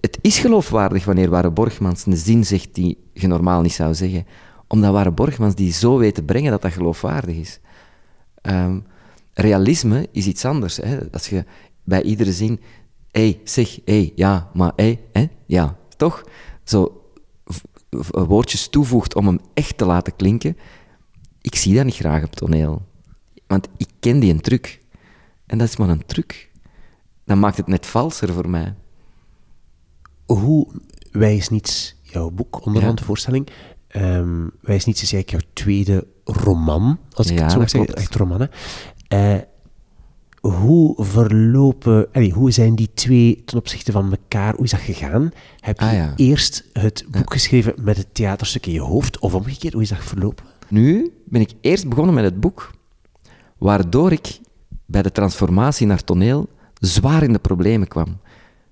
[0.00, 4.26] Het is geloofwaardig wanneer Ware Borgmans een zin zegt die je normaal niet zou zeggen.
[4.66, 7.60] Omdat Ware Borgmans die zo weet te brengen dat dat geloofwaardig is.
[8.42, 8.78] Ehm,
[9.32, 10.76] realisme is iets anders.
[10.76, 10.98] Hè?
[11.12, 11.44] Als je
[11.84, 12.60] bij iedere zin,
[13.10, 16.24] hey, zeg, hé, hey, ja, maar hé, hè, ja, toch?
[16.64, 17.02] Zo
[18.10, 20.56] woordjes toevoegt om hem echt te laten klinken.
[21.40, 22.86] Ik zie dat niet graag op toneel.
[23.46, 24.80] Want ik ken die een truc.
[25.46, 26.50] En dat is maar een truc.
[27.24, 28.74] Dan maakt het net valser voor mij.
[30.26, 30.66] Hoe
[31.10, 33.04] Wij is niets, jouw boek, onderhand Ja.
[33.04, 33.48] voorstelling.
[33.88, 37.70] Ehm Wij is niets is eigenlijk jouw tweede roman, als ik Ja, het zo mag
[37.70, 37.94] dat zeggen.
[37.94, 38.46] Echt roman, hè.
[39.36, 39.42] Eh,
[40.40, 45.30] hoe verlopen, allee, hoe zijn die twee ten opzichte van elkaar, hoe is dat gegaan?
[45.60, 46.12] Heb je Ah, ja.
[46.16, 49.98] eerst het boek geschreven met het theaterstuk in je hoofd, of omgekeerd, hoe is dat
[50.04, 50.44] verlopen?
[50.68, 52.70] Nu ben ik eerst begonnen met het boek,
[53.58, 54.38] waardoor ik
[54.86, 56.48] bij de transformatie naar toneel
[56.80, 58.18] zwaar in de problemen kwam.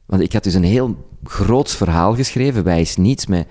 [0.07, 3.47] Want ik had dus een heel groots verhaal geschreven, Wij is niets, met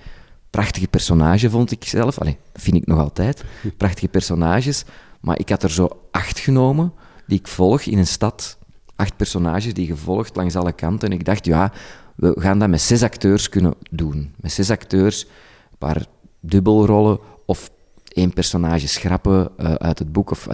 [0.50, 2.18] prachtige personages, vond ik zelf.
[2.18, 3.44] Allee, vind ik nog altijd.
[3.76, 4.84] Prachtige personages.
[5.20, 6.92] Maar ik had er zo acht genomen,
[7.26, 8.58] die ik volg in een stad.
[8.96, 11.10] Acht personages die gevolgd langs alle kanten.
[11.10, 11.72] En ik dacht, ja,
[12.16, 14.34] we gaan dat met zes acteurs kunnen doen.
[14.40, 16.06] Met zes acteurs, een paar
[16.40, 17.70] dubbelrollen of
[18.08, 20.30] één personage schrappen eh, uit het boek.
[20.30, 20.44] Of,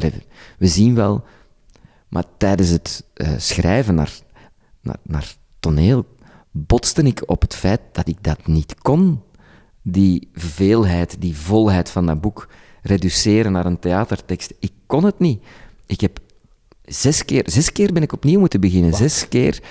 [0.59, 1.25] we zien wel.
[2.09, 4.13] Maar tijdens het eh, schrijven naar,
[4.81, 6.07] naar, naar toneel
[6.51, 9.23] botste ik op het feit dat ik dat niet kon.
[9.83, 12.49] Die veelheid, die volheid van dat boek
[12.83, 14.55] reduceren naar een theatertekst.
[14.59, 15.43] Ik kon het niet.
[15.87, 16.19] Ik heb
[16.85, 18.95] zes keer, zes keer ben ik opnieuw moeten beginnen.
[18.95, 19.63] Zes keer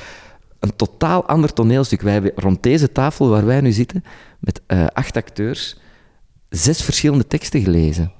[0.60, 2.02] een totaal ander toneelstuk.
[2.02, 4.04] Wij hebben rond deze tafel waar wij nu zitten,
[4.40, 5.78] met eh, acht acteurs,
[6.50, 8.12] zes verschillende teksten gelezen.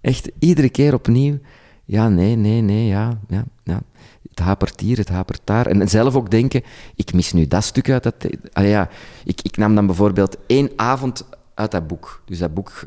[0.00, 1.38] Echt iedere keer opnieuw.
[1.84, 3.80] Ja, nee, nee, nee, ja, ja, ja.
[4.28, 5.66] Het hapert hier, het hapert daar.
[5.66, 6.62] En zelf ook denken,
[6.94, 8.14] ik mis nu dat stuk uit dat...
[8.52, 8.88] Allee, ja,
[9.24, 12.22] ik, ik nam dan bijvoorbeeld één avond uit dat boek.
[12.24, 12.84] Dus dat boek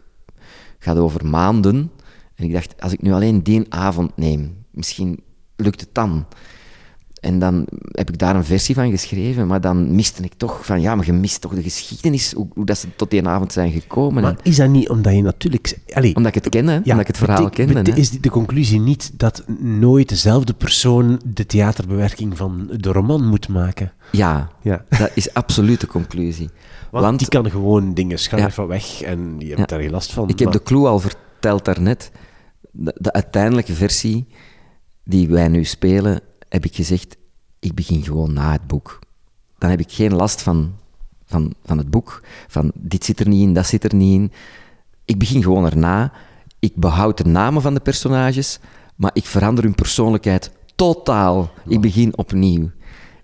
[0.80, 1.92] gaat over maanden.
[2.36, 5.24] En ik dacht, als ik nu alleen die avond neem, misschien
[5.56, 6.26] lukt het dan.
[7.22, 10.82] En dan heb ik daar een versie van geschreven, maar dan miste ik toch van,
[10.82, 13.72] ja, maar je mist toch de geschiedenis, hoe, hoe dat ze tot die avond zijn
[13.72, 14.22] gekomen.
[14.24, 15.78] Maar is dat niet omdat je natuurlijk...
[15.94, 16.76] Allee, omdat ik het ken, hè?
[16.78, 17.84] omdat ik het verhaal ken.
[17.96, 23.92] Is de conclusie niet dat nooit dezelfde persoon de theaterbewerking van de roman moet maken?
[24.12, 24.86] Ja, Ja.
[24.90, 26.50] dat is absoluut de conclusie.
[26.92, 28.56] Want, Want, die kan gewoon dingen schuiven Ja.
[28.56, 29.66] van weg en je hebt Ja.
[29.66, 30.30] daar geen last van.
[30.30, 32.12] ik heb de clue al verteld daarnet.
[32.72, 34.28] De, de uiteindelijke versie
[35.04, 37.18] die wij nu spelen, heb ik gezegd,
[37.60, 39.00] ik begin gewoon na het boek.
[39.58, 40.74] Dan heb ik geen last van,
[41.26, 44.32] van, van het boek, van dit zit er niet in, dat zit er niet in.
[45.06, 46.12] Ik begin gewoon erna.
[46.60, 48.60] Ik behoud de namen van de personages,
[48.96, 51.52] maar ik verander hun persoonlijkheid totaal.
[51.68, 52.72] Ik begin opnieuw.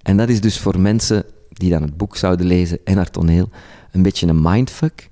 [0.01, 3.49] En dat is dus voor mensen die dan het boek zouden lezen en naar toneel
[3.91, 5.09] een beetje een mindfuck,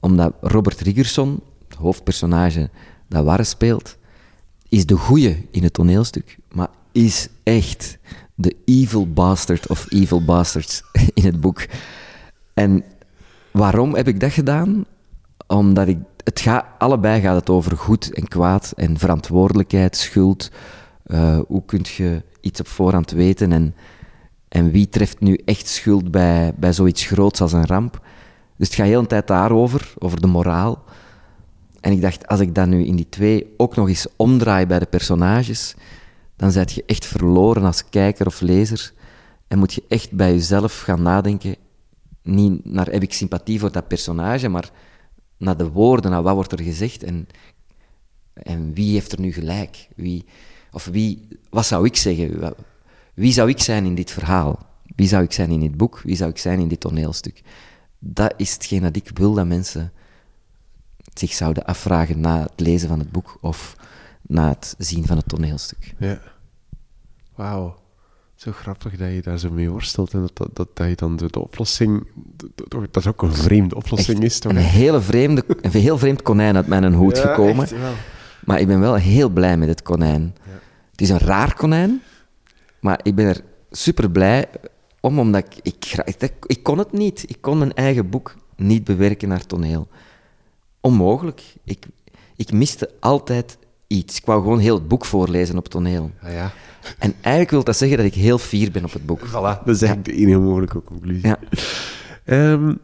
[0.00, 2.70] omdat Robert Riggerson, het hoofdpersonage
[3.08, 3.96] dat Warre speelt,
[4.70, 7.98] is de goeie in het toneelstuk, maar is echt
[8.34, 10.82] de evil bastard of evil bastards
[11.14, 11.66] in het boek.
[12.54, 12.84] En
[13.52, 14.84] waarom heb ik dat gedaan?
[15.46, 20.50] Omdat ik, het gaat, allebei gaat het over goed en kwaad en verantwoordelijkheid, schuld.
[21.02, 23.74] Eh, hoe kun je iets op voorhand weten en,
[24.48, 28.00] en wie treft nu echt schuld bij, bij zoiets groots als een ramp?
[28.56, 30.84] Dus het gaat heel een tijd daarover, over de moraal.
[31.80, 34.78] En ik dacht, als ik dat nu in die twee ook nog eens omdraai bij
[34.78, 35.74] de personages,
[36.36, 38.92] dan zet je echt verloren als kijker of lezer.
[39.48, 41.56] En moet je echt bij jezelf gaan nadenken,
[42.22, 44.70] niet naar heb ik sympathie voor dat personage, maar
[45.36, 47.26] naar de woorden, naar wat wordt er gezegd en,
[48.32, 49.88] en wie heeft er nu gelijk?
[49.96, 50.24] Wie,
[50.70, 52.54] of wie, wat zou ik zeggen?
[53.14, 54.66] Wie zou ik zijn in dit verhaal?
[54.96, 56.00] Wie zou ik zijn in dit boek?
[56.04, 57.42] Wie zou ik zijn in dit toneelstuk?
[57.98, 59.92] Dat is hetgeen dat ik wil dat mensen
[61.14, 63.76] zich zouden afvragen na het lezen van het boek of
[64.22, 65.94] na het zien van het toneelstuk.
[65.98, 66.20] Ja.
[67.34, 67.78] Wauw.
[68.34, 71.16] Zo grappig dat je daar zo mee worstelt en dat, dat, dat, dat je dan
[71.16, 72.06] de, de oplossing...
[72.68, 74.52] dat is ook een vreemde oplossing Echt is, toch?
[74.52, 77.62] een, hele vreemde, een heel vreemd konijn uit mijn hoed Ja, gekomen.
[77.64, 77.74] echt.
[78.44, 80.34] Maar ik ben wel heel blij met het konijn.
[80.90, 82.02] Het is een raar konijn,
[82.80, 84.46] maar ik ben er super blij
[85.00, 85.74] om, omdat ik,
[86.16, 87.24] ik, ik kon het niet.
[87.26, 89.88] Ik kon mijn eigen boek niet bewerken naar toneel.
[90.80, 91.42] Onmogelijk.
[91.64, 91.86] Ik,
[92.36, 94.16] ik miste altijd iets.
[94.16, 96.10] Ik wou gewoon heel het boek voorlezen op toneel.
[96.22, 96.52] Ah, ja.
[96.98, 99.20] En eigenlijk wil dat zeggen dat ik heel fier ben op het boek.
[99.28, 101.26] Voilà, dat is eigenlijk de enige mogelijke conclusie.
[101.26, 101.38] Ja.
[102.24, 102.74] Ehm,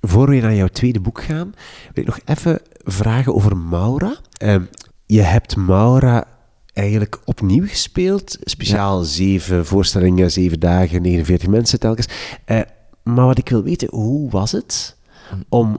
[0.00, 1.54] voor we naar jouw tweede boek gaan,
[1.94, 4.16] wil ik nog even vragen over Maura.
[4.32, 4.62] Ehm,
[5.06, 6.24] je hebt Maura
[6.72, 8.38] eigenlijk opnieuw gespeeld.
[8.40, 12.08] Speciaal zeven voorstellingen, zeven dagen, 49 mensen telkens.
[12.44, 12.60] Eh,
[13.02, 14.96] maar wat ik wil weten, hoe was het
[15.48, 15.78] om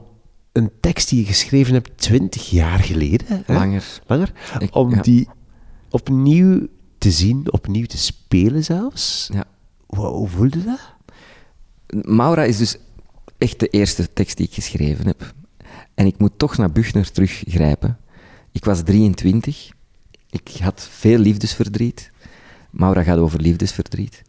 [0.52, 3.52] een tekst die je geschreven hebt 20 jaar geleden, hè?
[3.54, 4.00] Langer.
[4.06, 5.00] langer Ik- om ja.
[5.02, 5.28] die
[5.90, 6.66] opnieuw
[6.98, 9.28] te zien, opnieuw te spelen zelfs?
[9.32, 9.44] Ja.
[9.86, 10.94] Hoe voelde dat?
[12.04, 12.76] Maura is dus
[13.38, 15.34] echt de eerste tekst die ik geschreven heb.
[15.94, 17.98] En ik moet toch naar Buchner teruggrijpen.
[18.52, 19.70] Ik was 23.
[20.30, 22.10] Ik had veel liefdesverdriet.
[22.70, 24.22] Maura gaat over liefdesverdriet.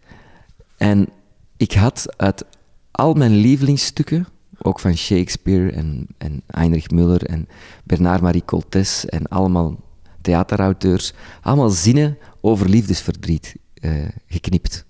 [0.78, 1.10] En
[1.58, 2.44] ik had uit
[2.92, 4.28] al mijn lievelingsstukken,
[4.64, 7.48] ook van Shakespeare en, en Heinrich Müller en
[7.84, 9.80] Bernard-Marie Coltes en allemaal
[10.22, 13.92] theaterauteurs, allemaal zinnen over liefdesverdriet uh,
[14.28, 14.86] geknipt.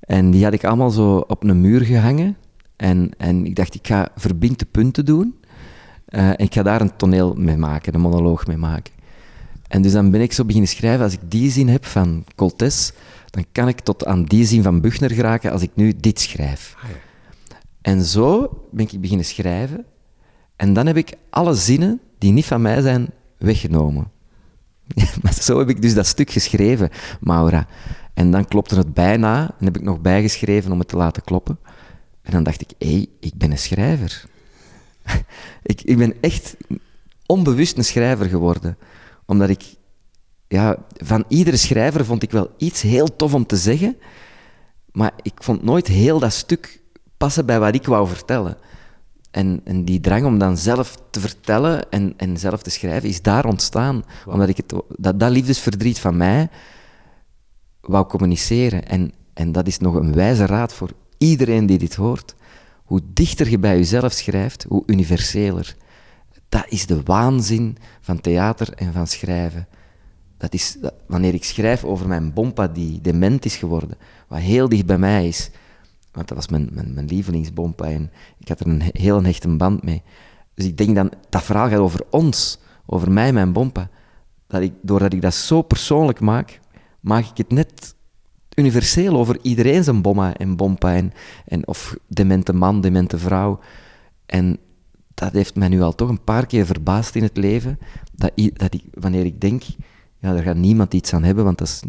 [0.00, 2.36] En die had ik allemaal zo op een muur gehangen.
[2.76, 5.34] En, en ik dacht, ik ga verbindde punten doen.
[6.08, 8.92] Uh, en ik ga daar een toneel mee maken, een monoloog mee maken.
[9.68, 12.92] En dus dan ben ik zo beginnen schrijven, als ik die zin heb van Coltes,
[13.30, 16.74] dan kan ik tot aan die zin van Buchner geraken als ik nu dit schrijf.
[16.82, 16.96] Ah, ja.
[17.82, 19.86] En zo ben ik beginnen schrijven.
[20.56, 24.10] En dan heb ik alle zinnen die niet van mij zijn, weggenomen.
[25.22, 26.90] maar zo heb ik dus dat stuk geschreven,
[27.20, 27.66] Maura.
[28.14, 31.58] En dan klopte het bijna en heb ik nog bijgeschreven om het te laten kloppen.
[32.22, 34.24] En dan dacht ik, hé, hey, ik ben een schrijver.
[35.62, 36.56] ik, ik ben echt
[37.26, 38.78] onbewust een schrijver geworden.
[39.26, 39.62] Omdat ik,
[40.48, 43.96] ja, van iedere schrijver vond ik wel iets heel tof om te zeggen,
[44.92, 46.81] maar ik vond nooit heel dat stuk
[47.22, 48.56] passen bij wat ik wou vertellen.
[49.30, 53.22] En, en die drang om dan zelf te vertellen en, en zelf te schrijven, is
[53.22, 54.04] daar ontstaan.
[54.26, 56.48] Omdat ik het, dat, dat liefdesverdriet van mij
[57.80, 58.88] wou communiceren.
[58.88, 62.34] En, en dat is nog een wijze raad voor iedereen die dit hoort.
[62.84, 65.76] Hoe dichter je bij jezelf schrijft, hoe universeler.
[66.48, 69.68] Dat is de waanzin van theater en van schrijven.
[70.38, 73.96] Dat is wanneer ik schrijf over mijn bompa die dement is geworden,
[74.28, 75.50] wat heel dicht bij mij is.
[76.12, 79.84] Want dat was mijn, mijn, mijn lievelingsbompa en ik had er een heel hechte band
[79.84, 80.02] mee.
[80.54, 83.90] Dus ik denk dan, dat verhaal gaat over ons, over mij en mijn bompa.
[84.46, 86.60] Dat ik, doordat ik dat zo persoonlijk maak,
[87.00, 87.94] maak ik het net
[88.54, 91.00] universeel over iedereen zijn bomma en bompa.
[91.44, 93.58] En, of demente man, demente vrouw.
[94.26, 94.58] En
[95.14, 97.78] dat heeft mij nu al toch een paar keer verbaasd in het leven.
[98.12, 99.62] Dat, dat ik, wanneer ik denk,
[100.18, 101.82] ja, daar gaat niemand iets aan hebben, want dat is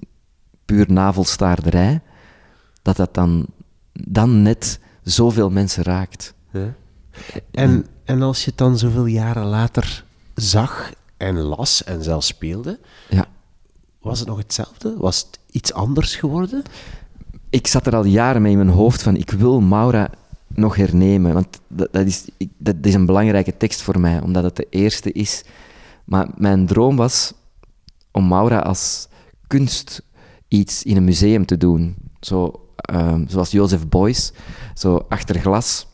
[0.66, 2.02] puur navelstaarderij.
[2.82, 3.46] Dat dat dan,
[3.94, 6.34] dan net zoveel mensen raakt.
[6.52, 6.74] Ja.
[7.52, 12.80] En, en als je het dan zoveel jaren later zag en las en zelfs speelde,
[13.10, 13.28] ja.
[14.04, 14.96] Was het nog hetzelfde?
[14.98, 16.64] Was het iets anders geworden?
[17.50, 20.10] Ik zat er al jaren mee in mijn hoofd van ik wil Maura
[20.48, 21.34] nog hernemen.
[21.34, 22.28] Want dat, dat, is,
[22.58, 25.44] dat is een belangrijke tekst voor mij, omdat het de eerste is.
[26.06, 27.34] Maar mijn droom was
[28.12, 29.08] om Maura als
[29.48, 30.02] kunst
[30.48, 31.96] iets in een museum te doen.
[32.20, 34.32] Zo, ehm, zoals Joseph Beuys,
[34.74, 35.88] zo achter glas.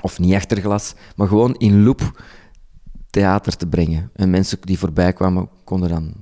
[0.00, 2.22] Of niet achter glas, maar gewoon in loop
[3.10, 4.10] theater te brengen.
[4.14, 6.14] En mensen die voorbij kwamen, konden dan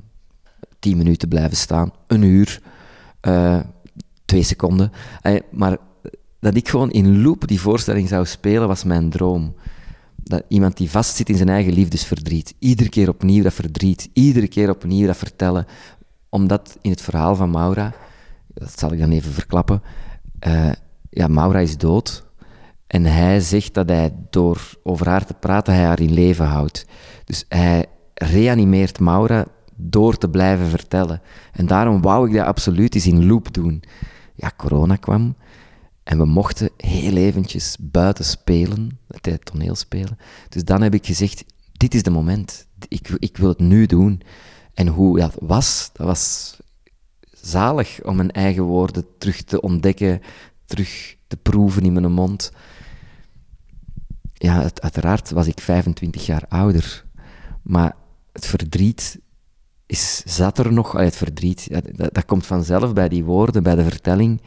[0.78, 2.62] tien minuten blijven staan, een uur,
[3.22, 3.60] uh,
[4.24, 4.92] twee seconden.
[5.22, 5.76] Uh, maar
[6.40, 9.54] dat ik gewoon in loop die voorstelling zou spelen, was mijn droom.
[10.16, 14.70] Dat iemand die vastzit in zijn eigen liefdesverdriet, iedere keer opnieuw dat verdriet, iedere keer
[14.70, 15.66] opnieuw dat vertellen.
[16.28, 17.94] Omdat in het verhaal van Maura,
[18.58, 19.82] dat zal ik dan even verklappen,
[20.46, 20.72] uh,
[21.10, 22.24] ja, Maura is dood.
[22.86, 26.86] En hij zegt dat hij door over haar te praten, hij haar in leven houdt.
[27.24, 31.20] Dus hij reanimeert Maura door te blijven vertellen.
[31.52, 33.82] En daarom wou ik dat absoluut eens in loop doen.
[34.34, 35.36] Ja, corona kwam
[36.06, 40.18] en we mochten heel eventjes buiten spelen, het toneel spelen.
[40.48, 42.66] Dus dan heb ik gezegd, dit is de moment.
[42.88, 44.22] Ik, ik wil het nu doen.
[44.74, 46.56] En hoe dat was, dat was
[47.46, 50.20] zalig om mijn eigen woorden terug te ontdekken,
[50.64, 52.52] terug te proeven in mijn mond.
[54.32, 57.04] Ja, uiteraard was ik 25 jaar ouder,
[57.62, 57.96] maar
[58.32, 59.20] het verdriet
[59.86, 63.84] is, zat er nog, het verdriet, dat, dat, komt vanzelf bij die woorden, bij de
[63.84, 64.42] vertelling.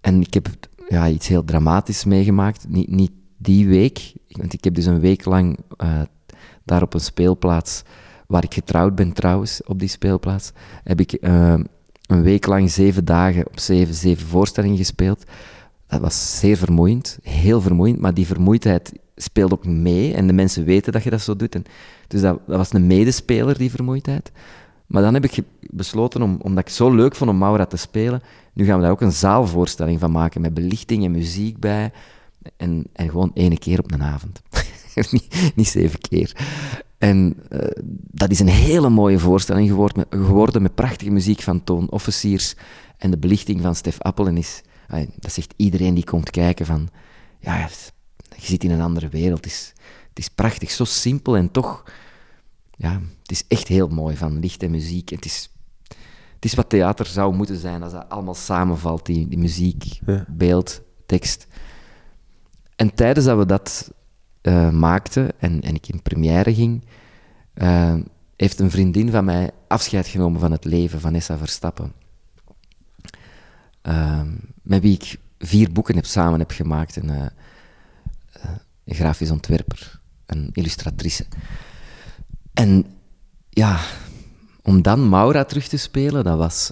[0.00, 0.48] En ik heb
[0.88, 5.24] ja, iets heel dramatisch meegemaakt, niet, niet die week, want ik heb dus een week
[5.24, 6.02] lang uh,
[6.64, 7.82] daar op een speelplaats,
[8.26, 10.52] waar ik getrouwd ben trouwens, op die speelplaats,
[10.84, 11.54] heb ik uh,
[12.12, 15.24] een week lang zeven dagen op zeven, zeven voorstellingen gespeeld.
[15.86, 20.64] Dat was zeer vermoeiend, heel vermoeiend, maar die vermoeidheid speelt ook mee en de mensen
[20.64, 21.54] weten dat je dat zo doet.
[21.54, 21.64] En
[22.08, 24.32] dus dat, dat, was een medespeler, die vermoeidheid.
[24.86, 28.22] Maar dan heb ik besloten, om, omdat ik zo leuk vond om Maura te spelen,
[28.52, 31.92] nu gaan we daar ook een zaalvoorstelling van maken, met belichting en muziek bij.
[32.56, 34.42] En, en gewoon ene keer op een avond.
[35.10, 36.36] niet, niet, zeven keer.
[37.02, 37.58] En uh,
[38.10, 42.54] dat is een hele mooie voorstelling geworden met, geworden, met prachtige muziek van Toon Officiers
[42.96, 44.62] en de belichting van Stef Appelen is...
[45.14, 46.88] dat zegt iedereen die komt kijken van...
[47.38, 47.68] Ja,
[48.36, 49.44] je zit in een andere wereld.
[49.44, 49.72] Het is,
[50.08, 51.84] het is prachtig, zo simpel en toch
[52.76, 55.08] ja, het is echt heel mooi van licht en muziek.
[55.08, 55.50] Het is,
[56.34, 60.80] het is wat theater zou moeten zijn als dat allemaal samenvalt, die, die muziek, beeld,
[61.06, 61.46] tekst.
[62.76, 63.92] En tijdens dat we dat
[64.42, 66.84] uh, maakten en, en ik in première ging,
[67.54, 67.94] uh,
[68.36, 71.92] heeft een vriendin van mij afscheid genomen van het leven, Vanessa Verstappen.
[73.82, 74.20] Uh,
[74.62, 76.96] met wie ik vier boeken heb, samen heb gemaakt.
[76.96, 77.08] Een,
[78.84, 81.26] een grafisch ontwerper, een illustratrice.
[82.52, 82.86] En
[83.50, 83.80] ja,
[84.62, 86.70] om dan Maura terug te spelen, dat was...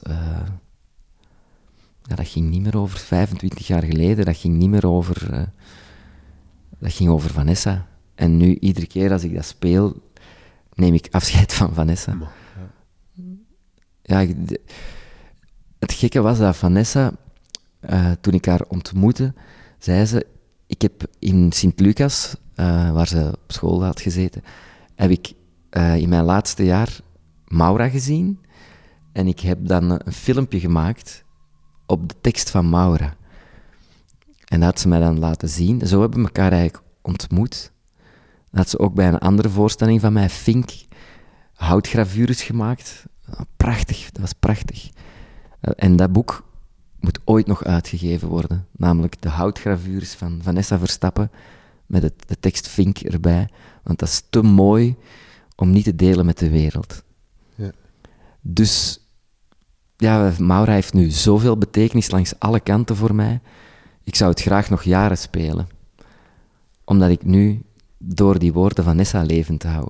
[2.02, 5.48] Ja, dat ging niet meer over 25 jaar geleden, dat ging niet meer over...
[6.80, 7.86] Dat ging over Vanessa.
[8.14, 10.02] En nu, iedere keer als ik dat speel,
[10.74, 12.16] neem ik afscheid van Vanessa.
[14.02, 14.26] Ja,
[15.78, 17.12] het gekke was dat Vanessa,
[17.90, 19.34] uh, toen ik haar ontmoette,
[19.78, 20.26] zei ze:
[20.66, 24.42] Ik heb in Sint-Lucas, uh, waar ze op school had gezeten,
[24.94, 25.32] heb ik
[25.70, 27.00] uh, in mijn laatste jaar
[27.46, 28.40] Maura gezien.
[29.12, 31.24] En ik heb dan een filmpje gemaakt
[31.86, 33.16] op de tekst van Maura.
[34.50, 35.86] En dat had ze mij dan laten zien.
[35.86, 37.72] Zo hebben we elkaar eigenlijk ontmoet.
[38.50, 40.70] Dat had ze ook bij een andere voorstelling van mij, Fink,
[41.54, 43.04] houtgravures gemaakt.
[43.56, 44.90] Prachtig, dat was prachtig.
[45.60, 46.44] Eh, en dat boek
[47.00, 48.66] moet ooit nog uitgegeven worden.
[48.72, 51.30] Namelijk de houtgravures van Vanessa Verstappen
[51.86, 53.48] met het, de tekst Fink erbij.
[53.82, 54.96] Want dat is te mooi
[55.56, 57.02] om niet te delen met de wereld.
[57.54, 57.70] Ja.
[58.40, 59.00] Dus
[59.96, 63.40] ja, Maura heeft nu zoveel betekenis langs alle kanten voor mij.
[64.10, 65.68] Ik zou het graag nog jaren spelen.
[66.84, 67.62] Omdat ik nu
[67.98, 69.88] door die woorden van Nessa levend hou.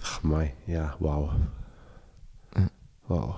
[0.00, 0.52] Ach, mooi.
[0.64, 1.30] Ja, wauw.
[3.06, 3.36] Wauw.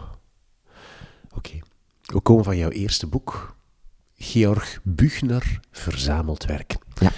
[1.34, 1.58] Oké.
[2.02, 3.56] We komen van jouw eerste boek.
[4.16, 6.76] Georg Buchner, Verzameld Werk.
[7.00, 7.10] Ja.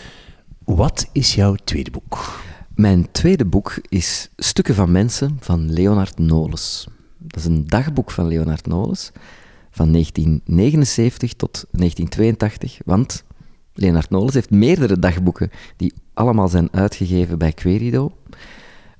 [0.64, 2.40] Wat is jouw tweede boek?
[2.74, 6.88] Mijn tweede boek is Stukken van Mensen van Leonard Nolens.
[7.18, 9.12] Dat is een dagboek van Leonard Nolens
[9.76, 13.24] van 1979 tot 1982, want
[13.74, 18.12] Leonard Nolens heeft meerdere dagboeken die allemaal zijn uitgegeven bij Querido.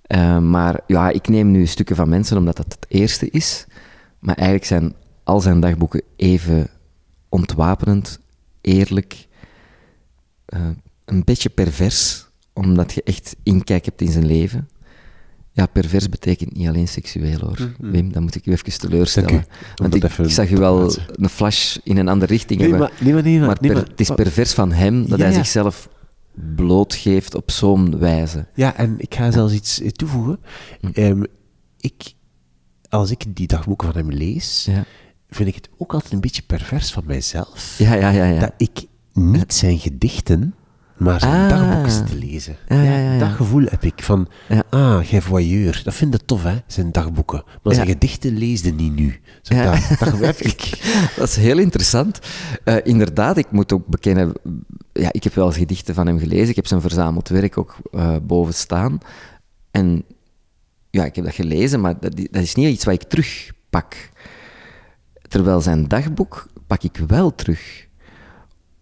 [0.07, 3.67] Uh, maar ja, ik neem nu stukken van mensen omdat dat het eerste is.
[4.19, 6.69] Maar eigenlijk zijn al zijn dagboeken even
[7.29, 8.21] ontwapenend,
[8.61, 9.27] eerlijk,
[10.55, 10.69] uh,
[11.05, 14.69] een beetje pervers, omdat je echt inkijk hebt in zijn leven.
[15.57, 17.59] Ja, pervers betekent niet alleen seksueel hoor.
[17.79, 19.47] Mm Wim, dat moet ik u even teleurstellen.
[19.75, 22.89] Want ik, ik, zag u wel een flash in een andere richting nee, hebben.
[22.89, 25.89] Maar, nee, maar, maar, het is pervers van hem dat hij zichzelf
[26.55, 28.47] blootgeeft op zo'n wijze.
[28.55, 30.39] Ja, en ik ga zelfs iets eh, toevoegen.
[30.81, 30.87] Hm.
[30.93, 31.23] Ehm,
[31.81, 32.13] ik,
[32.89, 34.85] als ik die dagboeken van hem lees, ja.
[35.29, 37.75] vind ik het ook altijd een beetje pervers van mijzelf.
[37.79, 38.25] Ja, ja, ja.
[38.25, 38.41] ja.
[38.41, 40.55] Dat ik niet zijn gedichten
[40.97, 41.49] maar zijn ah.
[41.49, 42.57] dagboek te lezen.
[42.69, 44.29] Ja, ja, ja, dat gevoel heb ik van,
[44.71, 45.81] ah, jij voyeur.
[45.85, 47.45] Dat vind ik tof, hè, zijn dagboeken.
[47.63, 49.21] Maar zijn gedichten leesde niet nu.
[49.43, 50.79] Zo, dat, dat heb ik.
[51.17, 52.19] dat is heel interessant.
[52.65, 54.33] Uh, inderdaad, ik moet ook bekennen,
[54.93, 56.49] ja, ik heb wel eens gedichten van hem gelezen.
[56.49, 58.99] Ik heb zijn verzameld werk ook uh, boven staan.
[59.71, 60.05] En
[60.91, 64.11] ja, ik heb dat gelezen, maar dat, dat is niet iets wat ik terugpak.
[65.29, 67.87] Terwijl zijn dagboek pak ik wel terug.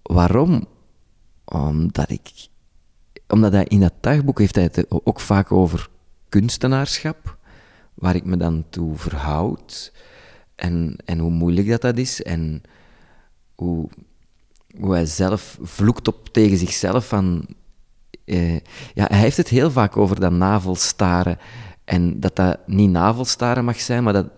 [0.03, 0.67] Waarom?
[1.55, 2.31] Omdat ik...
[3.29, 5.89] Omdat hij in dat dagboek heeft hij het ook vaak over
[6.29, 7.37] kunstenaarschap,
[7.95, 9.93] waar ik me dan toe verhoud.
[10.55, 12.23] En, en hoe moeilijk dat, dat is.
[12.23, 12.63] En
[13.55, 13.89] hoe,
[14.79, 17.47] hoe hij zelf vloekt op tegen zichzelf van...
[18.25, 18.55] Eh,
[18.95, 21.39] ja, hij heeft het heel vaak over dat navelstaren.
[21.85, 24.29] En dat dat niet navelstaren mag zijn, maar dat,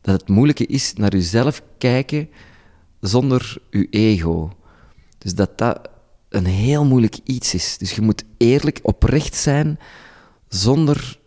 [0.00, 2.28] dat het moeilijke is naar jezelf kijken
[3.00, 4.50] zonder je ego.
[5.18, 5.90] Dus dat dat
[6.36, 7.78] een heel moeilijk iets is.
[7.78, 9.78] Dus je moet eerlijk, oprecht zijn,
[10.48, 11.18] zonder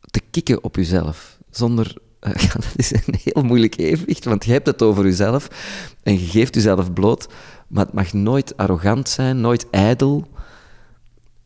[0.00, 1.38] te kikken op jezelf.
[1.50, 1.96] Zonder,
[2.26, 5.48] uh, dat is een heel moeilijk evenwicht, want je hebt het over jezelf
[6.02, 7.28] en je geeft jezelf bloot,
[7.68, 10.28] maar het mag nooit arrogant zijn, nooit ijdel.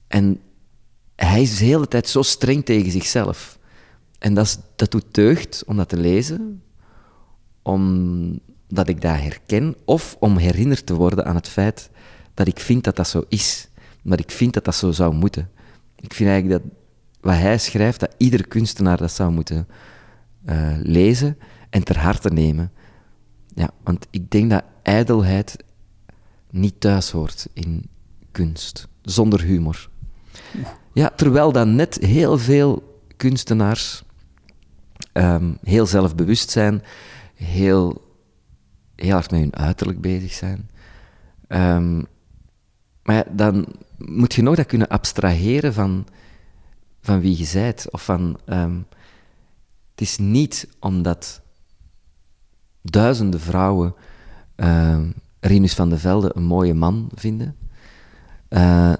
[0.06, 0.40] En
[1.16, 3.58] hij is de hele tijd zo streng tegen zichzelf.
[4.18, 6.62] En dat, is, dat doet deugd om dat te lezen,
[7.62, 11.90] omdat ik dat herken, of om herinnerd te worden aan het feit
[12.34, 13.68] dat ik vind dat dat zo is.
[14.02, 15.50] Maar ik vind dat dat zo zou moeten.
[15.96, 16.72] Ik vind eigenlijk dat
[17.20, 19.68] wat hij schrijft, dat iedere kunstenaar dat zou moeten
[20.46, 21.38] uh, lezen
[21.70, 22.72] en ter harte nemen.
[23.54, 25.56] Ja, want ik denk dat ijdelheid
[26.50, 27.88] niet thuis hoort in
[28.32, 29.88] kunst, zonder humor.
[30.92, 34.02] Ja, terwijl dan net heel veel kunstenaars
[35.12, 36.82] um, heel zelfbewust zijn,
[37.34, 38.16] heel,
[38.94, 40.70] heel hard met hun uiterlijk bezig zijn.
[41.48, 42.06] Um,
[43.04, 43.66] maar dan
[43.98, 46.06] moet je nog dat kunnen abstraheren van,
[47.00, 47.86] van wie je zijt.
[47.90, 48.86] Of van, um,
[49.90, 51.40] het is niet omdat
[52.82, 53.94] duizenden vrouwen
[54.56, 55.00] uh,
[55.40, 57.56] Rinus van de Velde een mooie man vinden,
[58.48, 58.92] uh,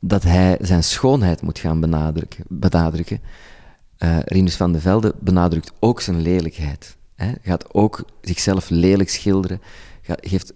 [0.00, 2.44] dat hij zijn schoonheid moet gaan benadrukken.
[2.48, 3.20] benadrukken.
[3.98, 6.96] Uh, Rinus van de Velde benadrukt ook zijn lelijkheid.
[7.14, 9.60] Hij gaat ook zichzelf lelijk schilderen,
[10.02, 10.52] geeft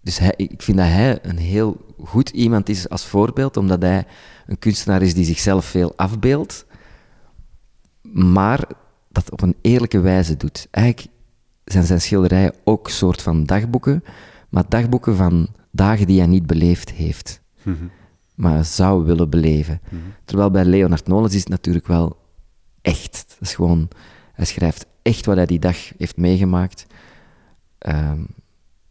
[0.00, 4.06] dus hij, ik vind dat hij een heel goed iemand is als voorbeeld, omdat hij
[4.46, 6.66] een kunstenaar is die zichzelf veel afbeeldt,
[8.12, 8.64] maar
[9.08, 10.68] dat op een eerlijke wijze doet.
[10.70, 11.14] Eigenlijk
[11.64, 14.04] zijn zijn schilderijen ook soort van dagboeken,
[14.48, 17.86] maar dagboeken van dagen die hij niet beleefd heeft, mhm.
[18.34, 19.80] maar zou willen beleven.
[19.84, 20.02] Mhm.
[20.24, 22.16] Terwijl bij Leonard Nolens is het natuurlijk wel
[22.82, 23.24] echt.
[23.28, 23.88] Dat is gewoon,
[24.32, 26.86] hij schrijft echt wat hij die dag heeft meegemaakt.
[27.78, 28.26] Um,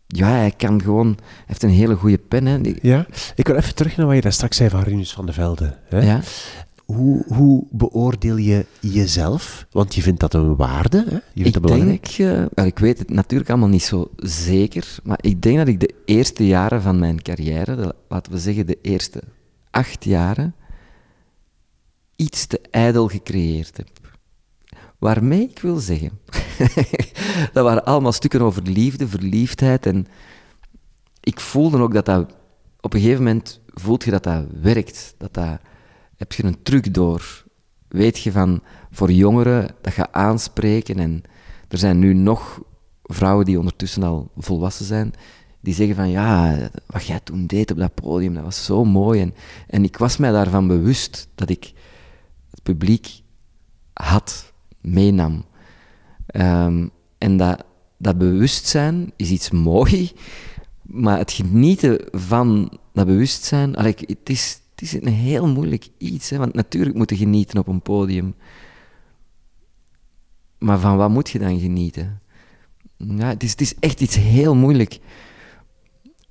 [0.07, 1.07] ja, hij kan gewoon...
[1.07, 2.45] Hij heeft een hele goede pen.
[2.45, 2.59] Hè.
[2.81, 3.05] Ja,
[3.35, 5.77] ik wil even terug naar wat je daar straks zei van Rinus van de Velde.
[5.89, 5.99] Hè?
[5.99, 6.21] Ja.
[6.85, 9.65] Hoe, hoe beoordeel je jezelf?
[9.71, 11.17] Want je vindt dat een waarde, hè?
[11.33, 15.41] Je vindt ik denk, uh, ik weet het natuurlijk allemaal niet zo zeker, maar ik
[15.41, 19.21] denk dat ik de eerste jaren van mijn carrière, laten we zeggen de eerste
[19.71, 20.55] acht jaren,
[22.15, 23.89] iets te ijdel gecreëerd heb.
[24.97, 26.19] Waarmee ik wil zeggen,
[27.53, 29.85] dat waren allemaal stukken over liefde, verliefdheid.
[29.85, 30.07] En
[31.19, 32.35] ik voelde ook dat dat,
[32.81, 35.15] op een gegeven moment voelt je dat dat werkt.
[35.17, 35.59] Dat dat,
[36.15, 37.45] heb je een truc door.
[37.87, 40.99] Weet je van, voor jongeren, dat je aanspreken.
[40.99, 41.21] En
[41.67, 42.61] er zijn nu nog
[43.03, 45.13] vrouwen die ondertussen al volwassen zijn,
[45.59, 49.21] die zeggen van, ja, wat jij toen deed op dat podium, dat was zo mooi.
[49.21, 49.33] En,
[49.67, 51.73] en ik was mij daarvan bewust dat ik
[52.51, 53.21] het publiek
[53.93, 54.53] had
[54.87, 55.45] meenam.
[56.25, 57.63] Ehm, en dat,
[57.97, 60.11] dat bewustzijn is iets mooi,
[60.81, 66.29] maar het genieten van dat bewustzijn, allee, het, is, het is een heel moeilijk iets,
[66.29, 68.35] hè, want natuurlijk moet je genieten op een podium.
[70.57, 72.21] Maar van wat moet je dan genieten?
[72.97, 74.99] Ja, het, is, het is echt iets heel moeilijk.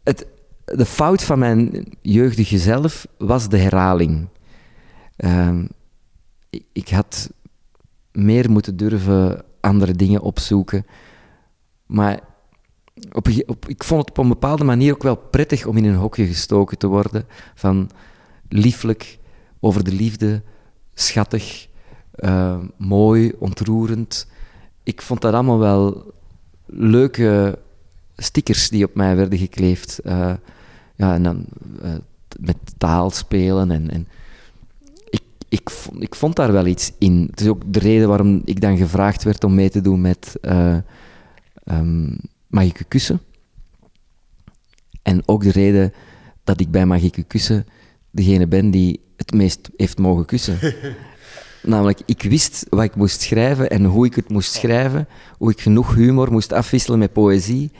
[0.02, 0.26] Het,
[0.64, 4.28] de fout van mijn jeugdige zelf was de herhaling.
[5.16, 5.66] Ehm,
[6.72, 7.30] ik, had
[8.16, 10.86] meer moeten durven andere dingen opzoeken.
[11.86, 12.20] Maar
[13.12, 13.28] op,
[13.66, 16.78] ik vond het op een bepaalde manier ook wel prettig om in een hokje gestoken
[16.78, 17.24] te worden.
[17.54, 17.90] Van
[18.48, 19.18] lieflijk,
[19.60, 20.42] over de liefde,
[20.94, 21.68] schattig,
[22.16, 24.26] uh, mooi, ontroerend.
[24.82, 26.12] Ik vond dat allemaal wel
[26.66, 27.58] leuke
[28.16, 30.00] stickers die op mij werden gekleefd.
[30.04, 30.32] Uh,
[30.94, 31.44] ja, en dan
[31.82, 31.94] uh,
[32.40, 34.08] met taal spelen en, en
[35.48, 37.26] ik, ik vond daar wel iets in.
[37.30, 40.36] Het is ook de reden waarom ik dan gevraagd werd om mee te doen met
[40.42, 40.76] uh,
[41.64, 43.20] um, Magieke Kussen.
[45.02, 45.92] En ook de reden
[46.44, 47.66] dat ik bij Magieke Kussen
[48.10, 50.58] degene ben die het meest heeft mogen kussen.
[51.62, 55.60] Namelijk, ik wist wat ik moest schrijven en hoe ik het moest schrijven, hoe ik
[55.60, 57.70] genoeg humor moest afwisselen met poëzie.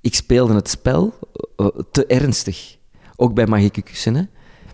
[0.00, 1.14] Ik speelde het spel
[1.56, 2.76] uh, te ernstig.
[3.16, 4.14] Ook bij Magieke Kussen.
[4.14, 4.22] Hè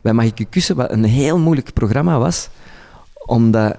[0.02, 2.48] bij Mag ik je kussen, wat een heel moeilijk programma was,
[3.26, 3.76] omdat...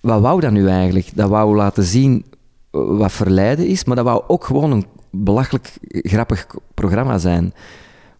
[0.00, 1.10] Wat wou dat nu eigenlijk?
[1.14, 2.24] Dat wou laten zien
[2.70, 7.54] wat verleiden is, maar dat wou ook gewoon een belachelijk grappig programma zijn.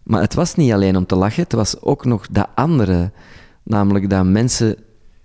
[0.02, 3.10] Maar het was niet alleen om te lachen, het was ook nog dat andere.
[3.62, 4.76] Namelijk dat mensen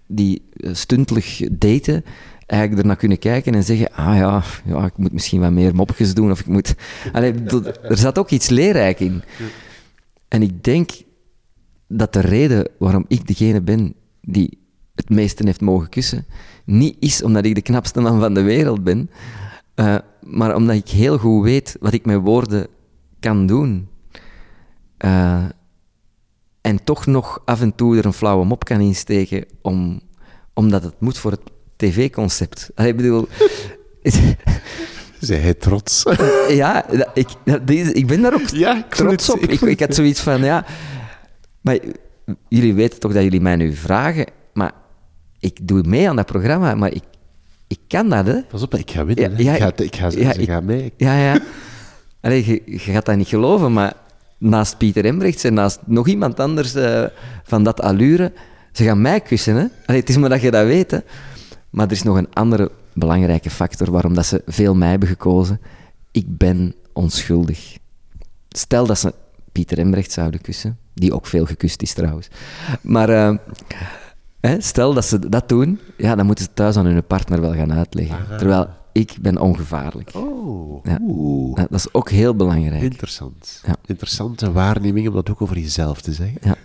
[0.07, 2.05] die stuntelig daten,
[2.45, 6.13] eigenlijk ernaar kunnen kijken en zeggen: Ah ja, ja ik moet misschien wat meer mopjes
[6.13, 6.31] doen.
[6.31, 6.75] Of ik moet...
[7.13, 7.33] Allee,
[7.81, 9.23] er zat ook iets leerrijk in.
[10.27, 10.91] En ik denk
[11.87, 14.57] dat de reden waarom ik degene ben die
[14.95, 16.25] het meeste heeft mogen kussen,
[16.65, 19.09] niet is omdat ik de knapste man van de wereld ben,
[19.75, 22.67] uh, maar omdat ik heel goed weet wat ik met woorden
[23.19, 23.87] kan doen.
[25.05, 25.45] Uh,
[26.61, 30.01] en toch nog af en toe er een flauwe mop kan insteken, om,
[30.53, 31.41] omdat het moet voor het
[31.75, 32.69] tv-concept.
[32.75, 33.27] Ik bedoel...
[35.19, 36.03] Zij hij trots?
[36.49, 37.29] ja, ik,
[37.93, 39.39] ik ben daar ook ja, trots op.
[39.39, 40.65] Ik, ik, had zoiets van, ja,
[41.67, 41.79] maar
[42.47, 44.71] jullie weten toch dat jullie mij nu vragen, maar
[45.39, 47.03] ik doe mee aan dat programma, maar ik,
[47.67, 48.41] ik kan dat, hè.
[48.41, 49.43] Pas op, ik ga winnen.
[49.43, 50.93] Ja, ik ga, ik ga, ja, ik, ga mee.
[50.97, 51.39] Ja, ja.
[52.21, 53.93] Allee, je, je, gaat dat niet geloven, maar
[54.37, 57.05] naast Pieter Embrechts en naast nog iemand anders uh,
[57.43, 58.31] van dat allure,
[58.71, 59.65] ze gaan mij kussen, hè.
[59.85, 60.99] Allee, het is maar dat je dat weet, hè.
[61.69, 65.61] Maar er is nog een andere belangrijke factor waarom dat ze veel mij hebben gekozen.
[66.11, 67.77] Ik ben onschuldig.
[68.49, 69.13] Stel dat ze
[69.51, 72.27] Pieter Embrecht zouden kussen, die ook veel gekust is trouwens.
[72.81, 73.35] Maar uh,
[74.39, 77.53] hè, stel dat ze dat doen, ja, dan moeten ze thuis aan hun partner wel
[77.53, 78.37] gaan uitleggen.
[78.37, 80.11] Terwijl ik ben ongevaarlijk.
[80.15, 80.97] Oh, ja.
[81.55, 82.81] dat is ook heel belangrijk.
[82.81, 83.61] Interessant.
[83.65, 83.75] Ja.
[83.85, 86.39] Interessante waarneming om dat ook over jezelf te zeggen.
[86.41, 86.55] Ja,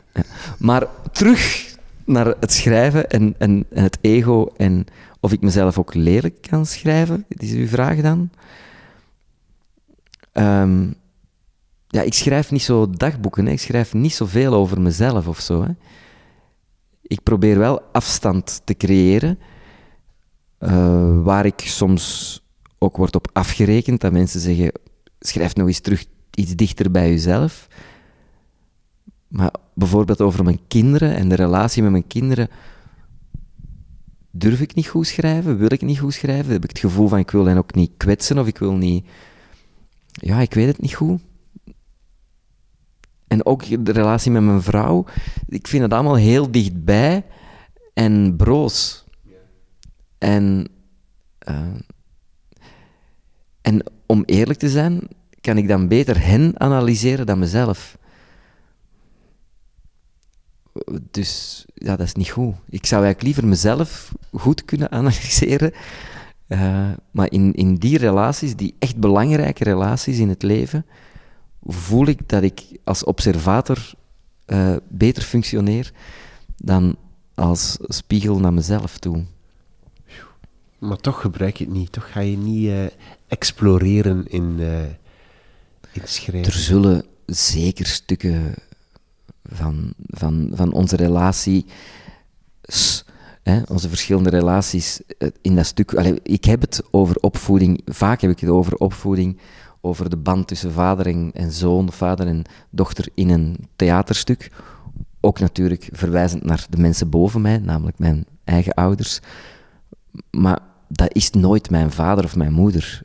[0.59, 1.71] Maar terug
[2.05, 4.87] naar het schrijven en, en, en, het ego en
[5.21, 8.31] of ik mezelf ook lelijk kan schrijven, is uw vraag dan.
[10.33, 10.95] Um,
[11.93, 13.53] ja, ik schrijf niet zo dagboeken, hè.
[13.53, 15.63] ik schrijf niet zoveel over mezelf of zo.
[15.63, 15.71] Hè.
[17.03, 19.39] Ik probeer wel afstand te creëren,
[20.61, 22.41] uh, waar ik soms
[22.79, 24.73] ook word op afgerekend, dat mensen zeggen,
[25.21, 27.69] schrijf nog eens terug iets dichter bij jezelf.
[29.29, 32.49] Maar bijvoorbeeld over mijn kinderen en de relatie met mijn kinderen
[34.31, 37.19] durf ik niet goed schrijven, wil ik niet goed schrijven, heb ik het gevoel van
[37.19, 39.07] ik wil hen ook niet kwetsen of ik wil niet...
[40.13, 41.21] Ja, ik weet het niet goed.
[43.33, 45.05] En ook de relatie met mijn vrouw,
[45.47, 47.25] ik vind het allemaal heel dichtbij
[47.95, 49.05] en broos.
[50.19, 50.69] En,
[51.49, 51.67] uh,
[53.61, 55.01] en om eerlijk te zijn,
[55.41, 57.99] kan ik dan beter hen analyseren dan mezelf.
[61.11, 62.55] Dus ja, dat is niet goed.
[62.69, 65.73] Ik zou eigenlijk liever mezelf goed kunnen analyseren.
[66.49, 70.87] Uh, maar in, in die relaties, die echt belangrijke relaties in het leven,
[71.65, 73.93] voel ik dat ik als observator
[74.47, 75.93] uh, beter functioneer
[76.57, 76.97] dan
[77.35, 79.25] als spiegel naar mezelf toe.
[80.79, 81.93] Maar toch gebruik je het niet.
[81.93, 82.85] Toch ga je niet uh,
[83.27, 84.59] exploreren in,
[85.93, 86.53] in schrijven.
[86.53, 88.55] Er zullen zeker stukken
[89.43, 91.67] van, van, van onze relatie,
[93.43, 95.95] hè, onze verschillende relaties eh, in dat stuk.
[95.95, 99.39] Allee, ik heb het over opvoeding, vaak heb ik het over opvoeding,
[99.85, 104.51] over de band tussen vader en, zoon, vader en dochter in een theaterstuk.
[105.21, 109.21] Ook natuurlijk verwijzend naar de mensen boven mij, namelijk mijn eigen ouders.
[110.31, 110.59] Maar
[110.89, 113.03] dat is nooit mijn vader of mijn moeder.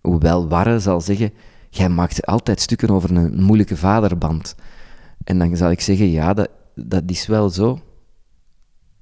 [0.00, 1.32] Hoewel Warre zal zeggen,
[1.70, 4.54] jij maakt altijd stukken over een moeilijke vaderband.
[5.24, 7.78] En dan zal ik zeggen, ja, dat, dat is wel zo.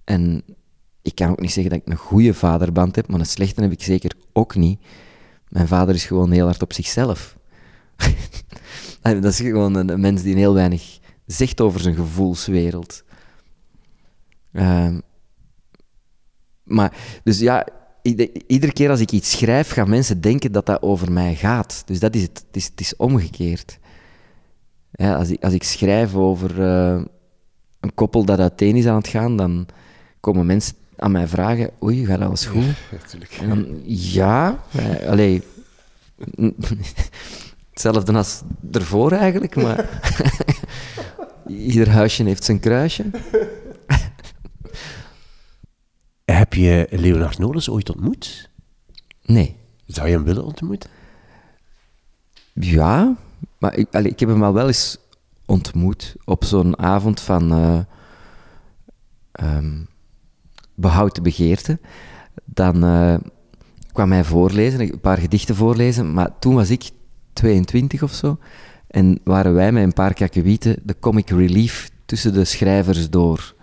[0.05, 0.45] En
[1.03, 3.73] ik kan ook niet zeggen dat ik een goede vaderband heb, maar een slechte heb
[3.73, 4.81] ik zeker ook niet.
[5.53, 7.37] Mijn vader is gewoon heel hard op zichzelf.
[9.03, 13.05] dat is gewoon een, mens die heel weinig zegt over zijn gevoelswereld.
[14.53, 14.97] Uh,
[16.63, 17.67] maar, dus ja,
[18.47, 21.83] iedere keer als ik iets schrijf, gaan mensen denken dat dat over mij gaat.
[21.87, 22.45] Dus dat is het.
[22.47, 23.79] Het is, het is omgekeerd.
[24.93, 27.03] Ja, als, ik, als ik schrijf over uh,
[27.81, 29.67] een koppel dat uiteen is aan het gaan, dan
[30.21, 32.64] komen mensen aan mij vragen: Oei, gaat alles goed?
[33.30, 35.43] Ja, en dan, ja, eh, allee,
[37.70, 40.01] hetzelfde als ervoor eigenlijk, maar
[41.47, 43.05] ieder huisje heeft zijn kruisje.
[46.24, 48.51] Heb je Leonard Nolens ooit ontmoet?
[49.22, 49.57] Nee.
[49.86, 50.90] Zou je hem willen ontmoeten?
[52.53, 53.16] Ja,
[53.59, 54.99] maar ik, ik heb hem al wel eens
[55.47, 57.78] ontmoet op zo'n avond van uh,
[59.57, 59.88] um,
[60.83, 61.78] behoud begeerte.
[62.45, 63.14] Dan uh,
[63.93, 66.91] kwam hij voorlezen, een paar gedichten voorlezen, maar toen was ik
[67.33, 68.39] 22 of zo.
[68.87, 73.55] En waren wij met een paar kakkewieten de comic relief tussen de schrijvers door.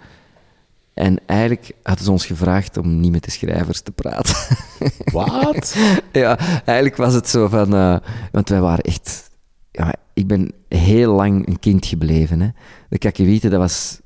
[0.93, 4.36] En eigenlijk hadden ze ons gevraagd om niet met de schrijvers te praten.
[5.13, 5.78] Wat?
[6.11, 7.76] ja, eigenlijk was het zo van...
[7.76, 7.97] Uh,
[8.32, 9.30] want wij waren echt
[9.72, 12.41] ja, ik ben heel lang een kind gebleven.
[12.41, 12.49] Hè.
[12.89, 13.99] De kakkewieten, dat was...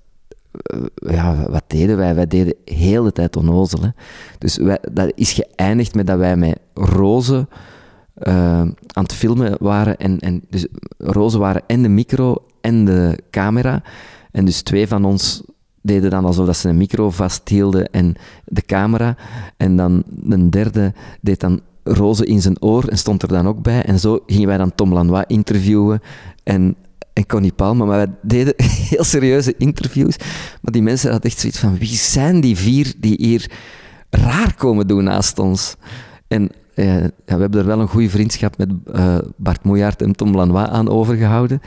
[0.54, 2.16] Eh, ja, wat deden wij?
[2.16, 2.56] Wij deden
[3.04, 3.82] de tijd onnozel.
[3.82, 3.90] Hè.
[4.38, 7.50] Dus wij, dat is geëindigd met dat wij met rozen
[8.18, 9.98] uh, aan het filmen waren.
[9.98, 13.82] En, en dus rozen waren en de micro en de camera.
[14.32, 15.44] En dus twee van ons
[15.82, 19.16] deden dan alsof dat ze een micro vasthielden en de camera.
[19.58, 23.62] En dan een derde deed dan roze in zijn oor en stond er dan ook
[23.62, 23.84] bij.
[23.84, 26.02] En zo gingen wij dan Tom Lanois interviewen
[26.44, 26.76] en,
[27.14, 27.86] en Connie Palme.
[27.86, 28.54] Maar wij deden
[28.90, 30.18] heel serieuze interviews.
[30.62, 33.52] Maar die mensen hadden echt zoiets van, wie zijn die vier die hier
[34.10, 35.76] raar komen doen naast ons?
[36.28, 40.16] En uh, ja, we hebben er wel een goede vriendschap met uh, Bart Moejaert en
[40.16, 41.62] Tom Lanois aan overgehouden.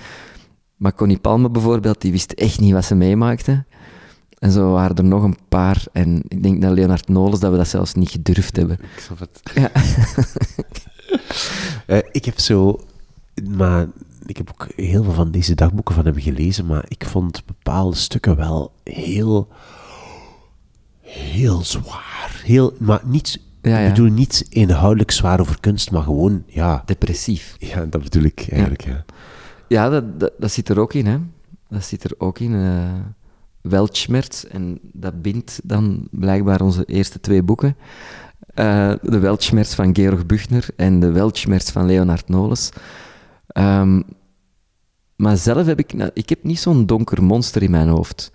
[0.77, 3.65] Maar Connie Palme bijvoorbeeld, die wist echt niet wat ze meemaakte.
[4.39, 5.85] En zo waren er nog een paar.
[5.93, 8.79] En ik denk dat Leonard Nolens dat we dat zelfs niet gedurfd hebben.
[8.97, 9.41] Ik snap het.
[9.55, 9.71] Ja.
[11.87, 12.81] uh, ik heb zo...
[13.57, 13.87] Maar
[14.27, 17.97] ik heb ook heel veel van deze dagboeken van hem gelezen, maar ik vond bepaalde
[17.97, 19.49] stukken wel heel...
[21.01, 22.41] Heel zwaar.
[22.45, 23.41] Heel, maar niet...
[23.63, 23.87] Ja, ja.
[23.87, 26.83] Ik bedoel niet inhoudelijk zwaar over kunst, maar gewoon, ja...
[26.87, 27.57] Depressief.
[27.59, 29.05] Ja, dat bedoel ik eigenlijk, ja.
[29.69, 31.19] Ja, dat, dat, dat, zit er ook in, hè.
[31.69, 32.53] Dat zit er ook in.
[32.53, 32.91] Uh
[33.69, 34.45] Weltschmerz.
[34.45, 37.77] En dat bindt dan blijkbaar onze eerste twee boeken.
[38.55, 42.71] Uh, de Weltschmerz van Georg Buchner en de Weltschmerz van Leonard Nolens.
[43.59, 44.05] Um,
[45.17, 45.93] maar zelf heb ik...
[45.93, 48.33] Ik heb niet zo'n donker monster in mijn hoofd.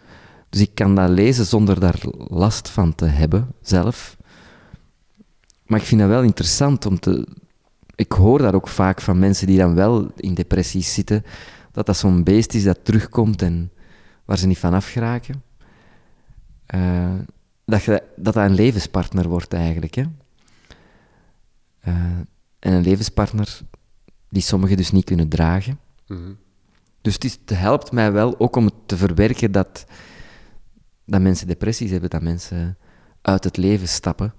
[0.49, 4.17] Dus ik kan dat lezen zonder daar last van te hebben, zelf.
[5.65, 7.27] Maar ik vind dat wel interessant om te...
[7.95, 11.23] Ik hoor dat ook vaak van mensen die dan wel in depressies zitten,
[11.71, 13.71] dat dat zo'n beest is dat terugkomt en
[14.25, 15.43] waar ze niet van afgeraken.
[16.75, 17.13] Uh,
[17.65, 19.95] dat, je, dat dat een levenspartner wordt eigenlijk.
[19.95, 20.03] Hè?
[21.87, 21.93] Uh,
[22.59, 23.59] en een levenspartner,
[24.31, 25.79] die sommigen dus niet kunnen dragen.
[26.07, 26.31] Mhm.
[27.01, 29.85] Dus het, is, het helpt mij wel ook om te verwerken dat,
[31.05, 32.77] dat mensen depressies hebben, dat mensen
[33.21, 34.33] uit het leven stappen.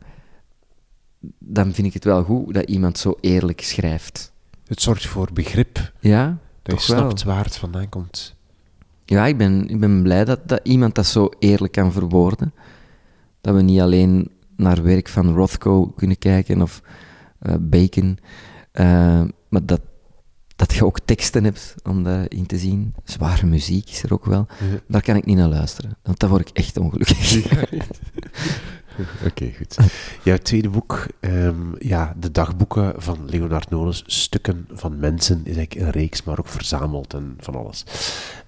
[1.38, 4.32] Dan vind ik het wel goed dat iemand zo eerlijk schrijft.
[4.66, 5.93] Het zorgt voor begrip.
[6.01, 7.01] Ja, Dat je wel.
[7.01, 8.34] snapt waar het vandaan komt.
[9.05, 12.55] Ja, ik ben, ik ben blij dat, dat iemand dat zo eerlijk kan verwoorden.
[13.40, 16.82] Dat we niet alleen naar werk van Rothko kunnen kijken of
[17.38, 18.18] eh, Bacon,
[18.72, 19.22] eh,
[19.53, 19.80] maar dat,
[20.57, 22.94] dat je ook teksten hebt om daarin te zien.
[23.05, 24.46] Zware muziek is er ook wel.
[24.48, 24.80] Ja.
[24.88, 27.18] Daar kan ik niet naar luisteren, want dan word ik echt ongelukkig.
[29.28, 29.76] Oké, goed.
[30.22, 35.86] Jouw tweede boek, ehm, ja, de dagboeken van Leonard Nolens, Stukken van Mensen, is eigenlijk
[35.86, 37.84] een reeks, maar ook verzameld en van alles.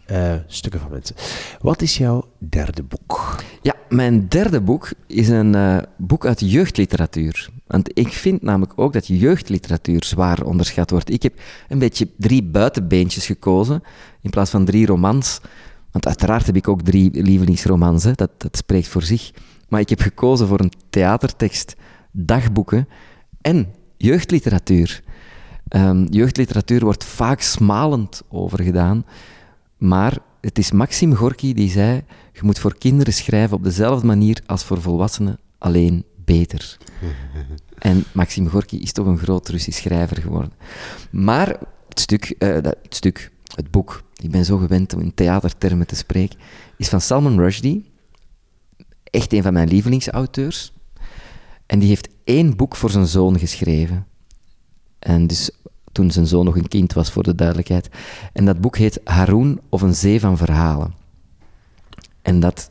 [0.04, 1.16] Eh, stukken van mensen.
[1.60, 3.42] Wat is jouw derde boek?
[3.62, 7.48] Ja, mijn derde boek is een eh, boek uit jeugdliteratuur.
[7.66, 11.10] Want ik vind namelijk ook dat jeugdliteratuur zwaar onderschat wordt.
[11.10, 13.82] Ik heb een beetje drie buitenbeentjes gekozen
[14.20, 15.40] in plaats van drie romans.
[15.90, 18.12] Want uiteraard heb ik ook drie lievelingsromans, hè.
[18.12, 19.30] Dat, dat spreekt voor zich.
[19.74, 21.74] Maar ik heb gekozen voor een theatertekst,
[22.12, 22.88] dagboeken
[23.40, 23.66] en
[23.96, 25.02] jeugdliteratuur.
[25.68, 29.04] Ehm, jeugdliteratuur wordt vaak smalend over gedaan.
[29.76, 32.02] Maar het is Maxim Gorky die zei:
[32.32, 36.76] Je moet voor kinderen schrijven op dezelfde manier als voor volwassenen, alleen beter.
[37.78, 40.52] En Maxim Gorky is toch een groot Russisch schrijver geworden.
[41.10, 41.48] Maar
[41.88, 45.86] het stuk, eh, dat- het stuk, het boek, ik ben zo gewend om in theatertermen
[45.86, 46.38] te spreken,
[46.76, 47.92] is van Salman Rushdie.
[49.14, 50.72] Echt een van mijn lievelingsauteurs.
[51.66, 54.06] En die heeft één boek voor zijn zoon geschreven.
[54.98, 55.50] En dus
[55.92, 57.88] toen zijn zoon nog een kind was, voor de duidelijkheid.
[58.32, 60.94] En dat boek heet Haroon of een zee van verhalen.
[62.22, 62.70] En dat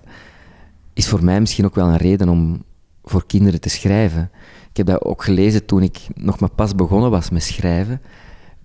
[0.93, 2.63] is voor mij misschien ook wel een reden om
[3.03, 4.31] voor kinderen te schrijven.
[4.69, 8.01] Ik heb dat ook gelezen toen ik nog maar pas begonnen was met schrijven.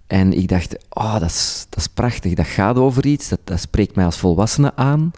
[0.07, 2.35] En ik dacht, oh, dat is, dat is prachtig.
[2.35, 5.13] Dat gaat over iets, dat, dat spreekt mij als volwassene aan.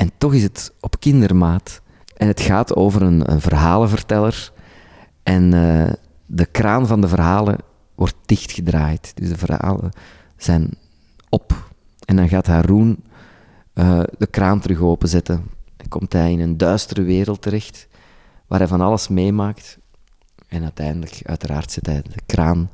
[0.00, 1.80] En toch is het op kindermaat.
[2.16, 4.52] En het gaat over een, verhalenverteller.
[5.22, 5.92] En eh,
[6.26, 7.58] de kraan van de verhalen
[7.94, 9.12] wordt dichtgedraaid.
[9.14, 9.90] Dus de verhalen
[10.36, 10.70] zijn
[11.28, 11.70] op.
[12.04, 12.96] En dan gaat Haroon
[13.72, 15.44] eh, de kraan terug openzetten.
[15.76, 17.88] Dan komt hij in een duistere wereld terecht,
[18.46, 19.78] waar hij van alles meemaakt.
[20.48, 22.70] En uiteindelijk, uiteraard, zet hij de kraan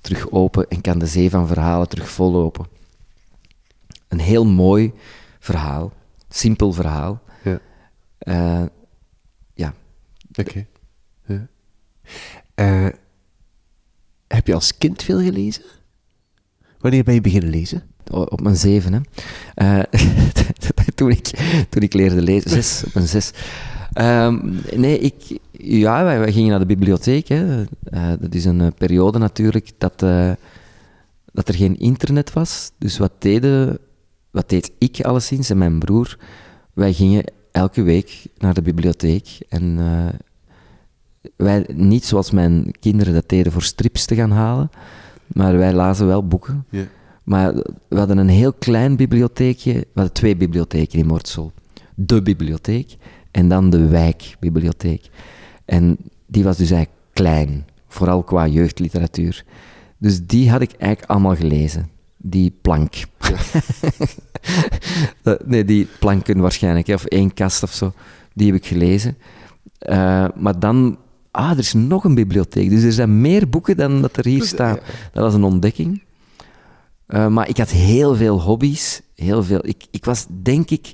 [0.00, 2.66] terug open en kan de zee van verhalen terug vollopen.
[4.08, 4.92] Een heel mooi
[5.38, 5.92] verhaal,
[6.34, 7.22] simpel verhaal.
[7.44, 7.60] Ja.
[8.18, 8.64] Eh,
[9.54, 9.74] ja,
[10.34, 10.66] Oké.
[11.26, 11.46] Ja.
[12.54, 12.88] Eh,
[14.26, 15.62] heb je als kind veel gelezen?
[16.78, 17.82] Wanneer ben je beginnen lezen?
[18.10, 19.00] Op mijn zeven, hè.
[19.54, 20.00] Eh,
[20.94, 21.30] toen, ik,
[21.68, 23.30] toen ik leerde lezen, zes, op mijn zes.
[23.92, 27.28] Ehm, nee, ik, ja, wij, wij gingen naar de bibliotheek.
[27.28, 27.64] Hè.
[28.18, 29.98] Dat is een periode natuurlijk dat,
[31.32, 32.70] dat er geen internet was.
[32.78, 33.78] Dus wat, deden,
[34.34, 36.18] wat deed ik alleszins en mijn broer?
[36.72, 39.38] Wij gingen elke week naar de bibliotheek.
[39.48, 40.18] En eh,
[41.36, 44.70] wij, niet zoals mijn kinderen dat deden voor strips te gaan halen,
[45.26, 46.64] maar wij lazen wel boeken.
[46.70, 46.84] Ja.
[47.24, 47.54] Maar
[47.88, 49.72] we hadden een heel klein bibliotheekje.
[49.72, 51.52] We hadden twee bibliotheken in Mortsel.
[51.94, 52.96] De bibliotheek
[53.30, 55.10] en dan de wijkbibliotheek.
[55.64, 59.44] En die was dus eigenlijk klein, vooral qua jeugdliteratuur.
[59.98, 61.88] Dus die had ik eigenlijk allemaal gelezen.
[62.16, 62.94] Die plank.
[63.18, 63.40] Eh,
[65.44, 67.92] nee, die planken waarschijnlijk, hè, of één kast of zo.
[68.32, 69.16] Die heb ik gelezen.
[69.78, 70.98] Eh, maar dan...
[71.30, 72.70] Ah, er is nog een bibliotheek.
[72.70, 74.78] Dus er zijn meer boeken dan dat er hier staan.
[75.12, 76.02] Dat was een ontdekking.
[77.06, 79.00] Eh, maar ik had heel veel hobby's.
[79.14, 79.66] Heel veel.
[79.66, 80.92] Ik, ik was, denk ik,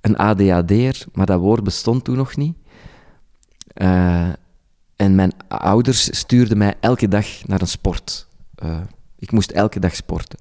[0.00, 2.56] een ADHD'er, maar dat woord bestond toen nog niet.
[3.66, 4.28] Eh,
[4.96, 8.26] en mijn ouders stuurden mij elke dag naar een sport.
[8.54, 8.80] Eh,
[9.18, 10.38] ik moest elke dag sporten.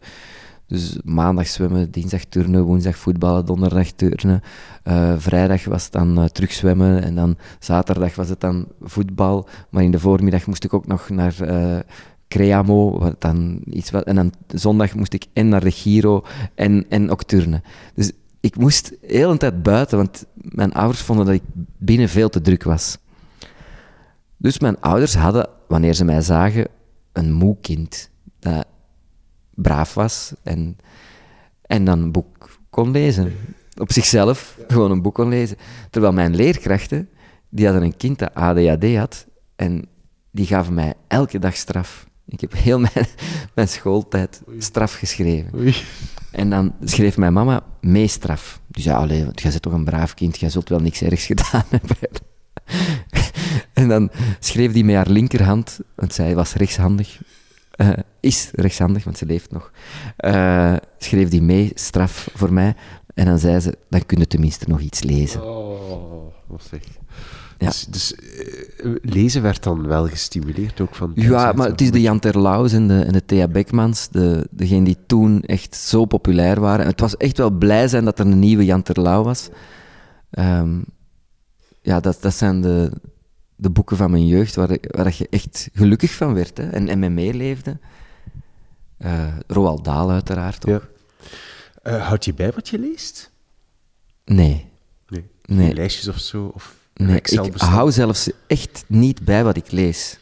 [0.68, 4.42] Dus maandag zwemmen, dinsdag turnen, woensdag voetballen, donderdag turnen.
[4.84, 9.48] Eh, vrijdag was het dan eh, terug zwemmen en dan zaterdag was het dan voetbal.
[9.70, 11.80] Maar in de voormiddag moest ik ook nog naar eh,
[12.28, 16.24] Creamo, wat dan iets wat, en dan zondag moest ik en naar de Giro
[16.56, 17.64] en, en ook turnen.
[17.94, 21.44] Dus ik moest de hele tijd buiten, want mijn ouders vonden dat ik
[21.78, 22.98] binnen veel te druk was.
[24.38, 26.68] Dus mijn ouders hadden, wanneer ze mij zagen,
[27.12, 28.10] een moe kind
[28.40, 28.66] dat
[29.58, 30.78] braaf was en,
[31.62, 33.34] en dan een boek kon lezen.
[33.78, 35.58] Op zichzelf gewoon een boek kon lezen.
[35.90, 37.10] Terwijl mijn leerkrachten,
[37.50, 39.86] die hadden een kind dat ADHD had en
[40.32, 42.08] die gaven mij elke dag straf.
[42.26, 43.06] Ik heb heel mijn,
[43.56, 45.56] mijn schooltijd straf geschreven.
[45.56, 45.76] Oei.
[46.32, 48.62] En dan schreef mijn mama meestraf.
[48.68, 51.26] Die zei, allee, want jij bent toch een braaf kind, jij zult wel niks ergs
[51.32, 51.98] gedaan hebben.
[53.74, 57.22] en dan schreef die met haar linkerhand, want zij was rechtshandig,
[57.78, 59.72] uh, is rechtshandig, want ze leeft nog,
[60.20, 62.76] uh, schreef die mee, straf voor mij.
[63.14, 65.44] En dan zei ze, dan kun je tenminste nog iets lezen.
[65.44, 66.82] Oh, wat zeg.
[67.58, 67.68] Ja.
[67.68, 68.16] Dus, dus
[68.84, 71.12] uh, lezen werd dan wel gestimuleerd ook van...
[71.16, 74.84] Ja, maar het is de Jan Terlouws en de, en de Thea Beckmans, de, degene
[74.84, 76.86] die toen echt zo populair waren.
[76.86, 79.50] En het was echt wel blij zijn dat er een nieuwe Jan Terlouw was.
[80.32, 80.86] Um,
[81.82, 82.92] ja, dat, dat zijn de,
[83.58, 87.00] de boeken van mijn jeugd waar, waar je echt gelukkig van werd hè, en, en
[87.00, 87.78] mee meeleefde.
[89.00, 90.90] Uh, Roald Dahl uiteraard ook.
[91.84, 91.92] Ja.
[91.92, 93.32] Uh, houd je bij wat je leest?
[94.26, 94.70] Nee.
[95.08, 95.24] Nee?
[95.46, 95.74] nee.
[95.74, 96.52] Lijstjes of zo?
[96.54, 100.20] Of nee, ik hou zelfs echt niet bij wat ik lees.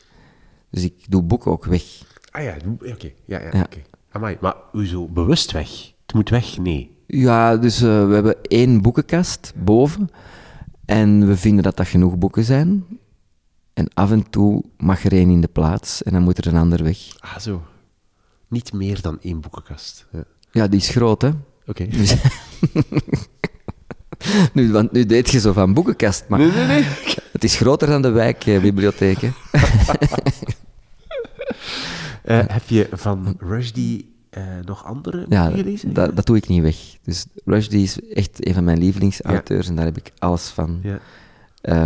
[0.69, 1.83] Dus ik doe boeken ook weg.
[2.31, 3.11] Ah ja, oké.
[3.25, 3.67] Ja, ja, ja.
[4.11, 4.37] Okay.
[4.41, 5.07] Maar hoezo?
[5.07, 5.69] Bewust weg?
[6.05, 6.57] Het moet weg?
[6.57, 6.97] Nee.
[7.07, 10.09] Ja, dus uh, we hebben één boekenkast boven.
[10.85, 12.85] En we vinden dat dat genoeg boeken zijn.
[13.75, 16.57] En af en toe mag er één in de plaats en dan moet er een
[16.57, 16.97] ander weg.
[17.19, 17.63] Ah, zo.
[18.47, 20.07] Niet meer dan één boekenkast.
[20.11, 21.31] Ja, ja die is groot, hè?
[21.65, 21.85] Oké.
[21.97, 22.15] Dus...
[24.53, 26.39] nu, want nu deed je zo van boekenkast, maar...
[26.39, 26.85] Nee, nee, nee.
[27.31, 29.31] Het is groter dan de wijkbibliotheek, uh,
[32.57, 35.93] heb je van Rushdie uh, nog andere ja, gelezen?
[35.93, 36.75] Dat, dat doe ik niet weg.
[37.03, 40.79] Dus Rushdie is echt een van mijn lievelingsauteurs en daar heb ik alles van.
[40.83, 40.99] Ja.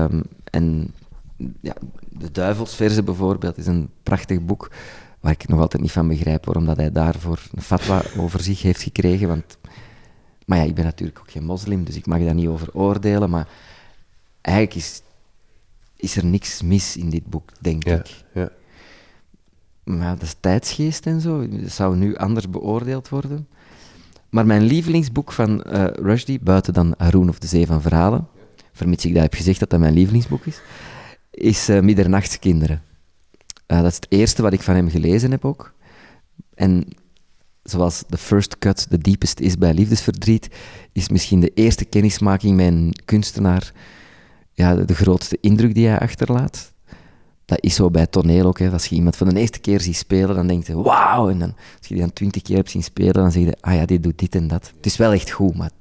[0.03, 0.93] Um, en
[1.61, 1.73] ja,
[2.09, 4.71] De Duivelsverse bijvoorbeeld is een prachtig boek
[5.19, 8.61] waar ik nog altijd niet van begrijp waarom dat hij daarvoor een fatwa over zich
[8.61, 9.27] heeft gekregen.
[9.27, 9.57] Want,
[10.45, 13.29] maar ja, ik ben natuurlijk ook geen moslim, dus ik mag daar niet over oordelen.
[13.29, 13.47] Maar
[14.41, 15.01] eigenlijk is,
[15.95, 18.23] is er niks mis in dit boek, denk ja, ik.
[18.33, 18.49] Ja.
[19.83, 21.47] Maar dat is tijdsgeest en zo.
[21.47, 23.47] Dat zou nu anders beoordeeld worden.
[24.29, 28.27] Maar mijn lievelingsboek van uh, Rushdie, buiten dan Haroon of de Zee van Verhalen,
[28.71, 30.61] vermits ik dat heb gezegd dat dat mijn lievelingsboek is,
[31.31, 32.81] is uh, Middernachtskinderen.
[33.67, 35.73] Uh, dat is het eerste wat ik van hem gelezen heb ook.
[36.53, 36.87] En
[37.63, 40.49] zoals The First Cut the Deepest is bij liefdesverdriet,
[40.91, 43.71] is misschien de eerste kennismaking met een kunstenaar
[44.53, 46.73] ja, de grootste indruk die hij achterlaat.
[47.45, 48.59] Dat is zo bij toneel ook.
[48.59, 48.71] Hè.
[48.71, 51.29] Als je iemand voor de eerste keer ziet spelen, dan denk je wauw.
[51.29, 53.73] En dan, als je die dan twintig keer hebt zien spelen, dan zeg je, ah
[53.73, 54.71] ja, dit doet dit en dat.
[54.75, 55.71] Het is wel echt goed, maar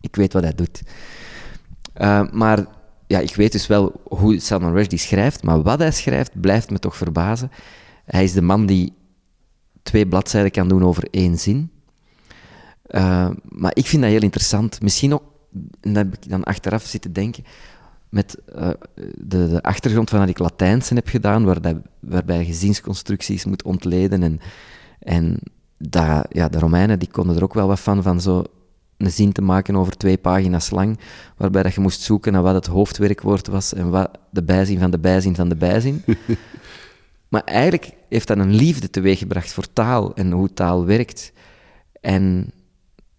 [0.00, 0.82] ik weet wat hij doet.
[1.96, 2.66] Uh, maar
[3.08, 6.78] ja, ik weet dus wel hoe Salman Rushdie schrijft, maar wat hij schrijft blijft me
[6.78, 7.50] toch verbazen.
[8.04, 8.92] Hij is de man die
[9.82, 11.70] twee bladzijden kan doen over één zin.
[12.90, 14.82] Uh, maar ik vind dat heel interessant.
[14.82, 15.22] Misschien ook,
[15.80, 17.44] en dat heb ik dan achteraf zitten denken,
[18.08, 18.68] met uh,
[19.14, 24.22] de, de, achtergrond van dat ik Latijnse heb gedaan, waar dat, waarbij gezinsconstructies moet ontleden.
[24.22, 24.40] En,
[24.98, 25.38] en
[25.78, 28.44] dat, ja, de Romeinen die konden er ook wel wat van, van zo
[28.98, 30.98] een zin te maken over twee pagina's lang,
[31.36, 34.90] waarbij dat je moest zoeken naar wat het hoofdwerkwoord was en wat de bijzin van
[34.90, 36.04] de bijzin van de bijzin.
[37.28, 41.32] maar eigenlijk heeft dat een liefde teweeggebracht voor taal en hoe taal werkt.
[42.00, 42.52] En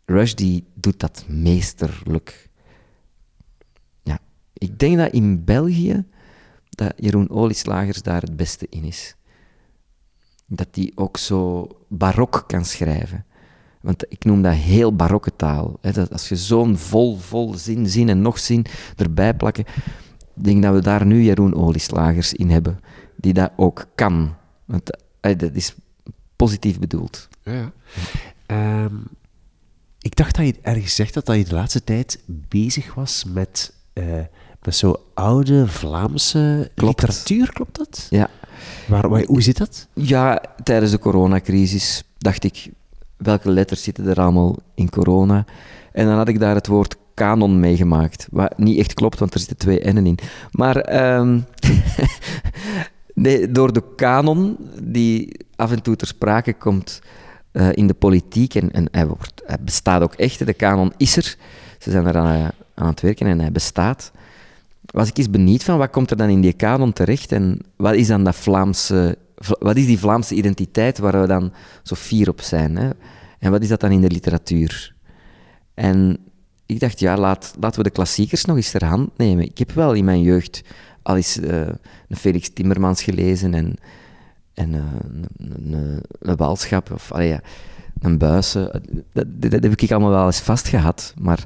[0.06, 2.50] Rushdie doet dat meesterlijk.
[4.04, 4.20] Ja,
[4.54, 6.06] ik denk dat in België
[6.70, 9.16] dat Jeroen Olieslagers daar het beste in is.
[10.46, 13.26] Dat hij ook zo barok kan schrijven.
[13.82, 15.78] Want ik noem dat heel barokke taal.
[15.82, 18.66] Dat als je zo'n vol, vol zin, zin en nog zin
[18.96, 19.66] erbij plakken.
[20.36, 22.80] Ik denk dat we daar nu Jeroen Olieslagers in hebben,
[23.16, 24.36] die dat ook kan.
[24.66, 25.76] Want eh, dat is
[26.36, 27.28] positief bedoeld.
[27.44, 27.72] Ja.
[28.84, 29.08] Um,
[30.00, 33.74] ik dacht dat je ergens zegt dat, dat je de laatste tijd bezig was met,
[33.94, 34.04] uh,
[34.62, 37.02] met zo'n oude Vlaamse klopt.
[37.02, 38.08] literatuur, klopt dat?
[38.10, 38.30] Ja.
[38.88, 39.88] Waar, waar, hoe zit dat?
[39.94, 42.70] Ja, tijdens de coronacrisis dacht ik,
[43.20, 45.46] welke letters zitten er allemaal in corona.
[45.92, 48.28] En dan had ik daar het woord kanon meegemaakt.
[48.32, 50.18] Wat niet echt klopt, want er zitten twee N'en in.
[50.52, 50.76] Maar
[53.14, 57.02] nee, door de kanon, die af en toe ter sprake komt
[57.54, 61.36] uh, in de politiek, en, en hij, wordt, bestaat ook echt, de kanon is er.
[61.80, 64.12] Ze zijn er aan, eh, aan het werken en hij bestaat.
[64.86, 67.94] Was ik eens benieuwd van, wat komt er dan in die kanon terecht en wat
[67.94, 69.18] is dan dat Vlaamse
[69.48, 72.78] wat is die Vlaamse identiteit waar we dan zo fier op zijn?
[72.78, 72.90] Hè?
[73.40, 74.96] En wat is dat dan in de literatuur?
[75.74, 76.18] En
[76.66, 79.46] ik dacht, ja, laat, laten we de klassiekers nog eens ter hand nemen.
[79.46, 80.62] Ik heb wel in mijn jeugd
[81.02, 81.60] al eens uh,
[82.08, 83.76] een Felix Timmermans gelezen en,
[84.54, 87.42] en uh, een, een, een, Walschap of allee, ja,
[88.00, 88.72] een Buissen.
[89.14, 91.46] Dat, dat, dat, heb ik allemaal wel eens vastgehad, maar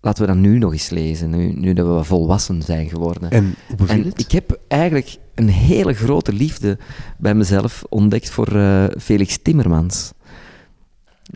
[0.00, 3.30] laten we dat nu nog eens lezen, nu, nu dat we volwassen zijn geworden.
[3.30, 4.12] En hoe en?
[4.16, 6.78] Ik heb eigenlijk een hele grote liefde
[7.18, 10.12] bij mezelf ontdekt voor uh, Felix Timmermans.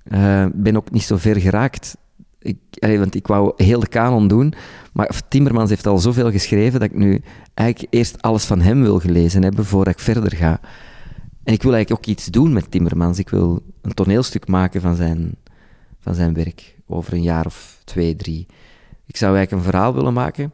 [0.05, 1.97] Ik uh, ben ook niet zo ver geraakt.
[2.39, 4.55] Ik, want ik wou heel de kanon doen,
[4.93, 7.22] maar Timmermans heeft al zoveel geschreven dat ik nu
[7.55, 10.61] eigenlijk eerst alles van hem wil gelezen hebben voordat ik verder ga.
[11.45, 13.18] En ik wil eigenlijk ook iets doen met Timmermans.
[13.18, 15.37] Ik wil een toneelstuk maken van zijn,
[16.01, 18.47] van zijn werk over een jaar of twee, drie.
[19.07, 20.53] Ik zou eigenlijk een verhaal willen maken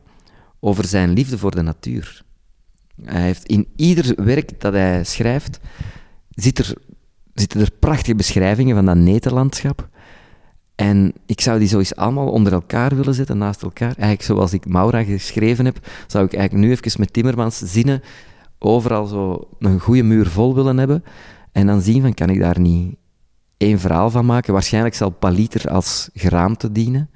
[0.61, 2.25] over zijn liefde voor de natuur.
[3.05, 5.61] Hij heeft in ieder werk dat hij schrijft,
[6.31, 6.75] zit er,
[7.35, 9.89] zitten er prachtige beschrijvingen van dat netenlandschap.
[10.75, 13.89] En ik zou die zo eens allemaal onder elkaar willen zetten, naast elkaar.
[13.89, 18.03] Eigenlijk zoals ik Maura geschreven heb, zou ik eigenlijk nu even met Timmermans zinnen
[18.59, 21.05] overal zo een goede muur vol willen hebben.
[21.53, 22.97] En dan zien van, kan ik daar niet
[23.57, 24.53] één verhaal van maken?
[24.53, 27.11] Waarschijnlijk zal Paliter als geraamte dienen.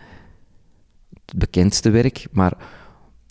[1.24, 2.56] Het bekendste werk, maar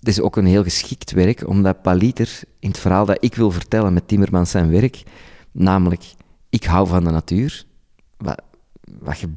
[0.03, 3.51] het is ook een heel geschikt werk, omdat Paliter in het verhaal dat ik wil
[3.51, 5.03] vertellen met Timmermans zijn werk,
[5.51, 6.03] namelijk,
[6.49, 7.65] ik hou van de natuur,
[8.17, 8.41] wat,
[8.99, 9.29] wat je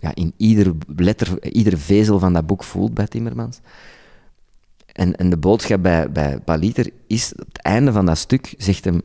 [0.00, 3.60] ja, in ieder letter, ieder vezel van dat boek voelt bij Timmermans.
[4.92, 9.00] En, en de boodschap bij, bij Paliter is, het einde van dat stuk zegt, hem,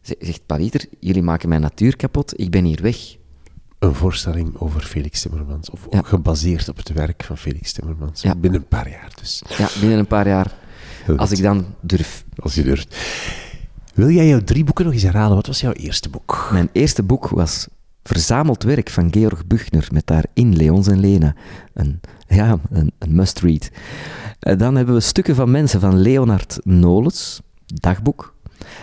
[0.00, 3.16] zegt Paliter, jullie maken mijn natuur kapot, ik ben hier weg.
[3.82, 8.22] Een voorstelling over Felix Timmermans, of gebaseerd op het werk van Felix Timmermans.
[8.22, 8.34] Ja.
[8.34, 9.42] Binnen een paar jaar dus.
[9.58, 10.52] Ja, binnen een paar jaar.
[11.16, 12.24] als ik dan durf.
[12.36, 12.96] Als je durft.
[13.94, 15.36] Wil jij jouw drie boeken nog eens herhalen?
[15.36, 16.48] Wat was jouw eerste boek?
[16.52, 17.68] Mijn eerste boek was
[18.02, 21.34] Verzameld werk van Georg Buchner, met daarin Leons en Lena.
[21.72, 23.70] Een, ja, een, een must-read.
[24.38, 28.34] Eh, dan hebben we Stukken van Mensen van Leonard Nolens, dagboek.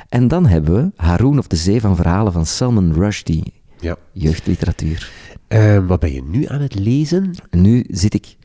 [0.10, 3.98] En dan hebben we Haroon of de Zee van Verhalen van Salman Rushdie, ja.
[4.12, 5.12] jeugdliteratuur.
[5.48, 7.36] Uh, wat ben je nu aan het lezen?
[7.52, 8.38] Nu zit ik...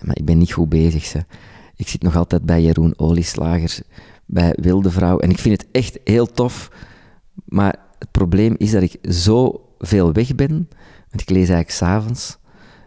[0.00, 1.24] Maar ik ben niet goed bezig, ze.
[1.76, 3.80] Ik zit nog altijd bij Jeroen Olieslagers,
[4.26, 5.18] bij Wilde Vrouw.
[5.18, 6.70] En ik vind het echt heel tof.
[7.44, 10.68] Maar het probleem is dat ik zo veel weg ben,
[11.10, 12.38] want ik lees eigenlijk s'avonds.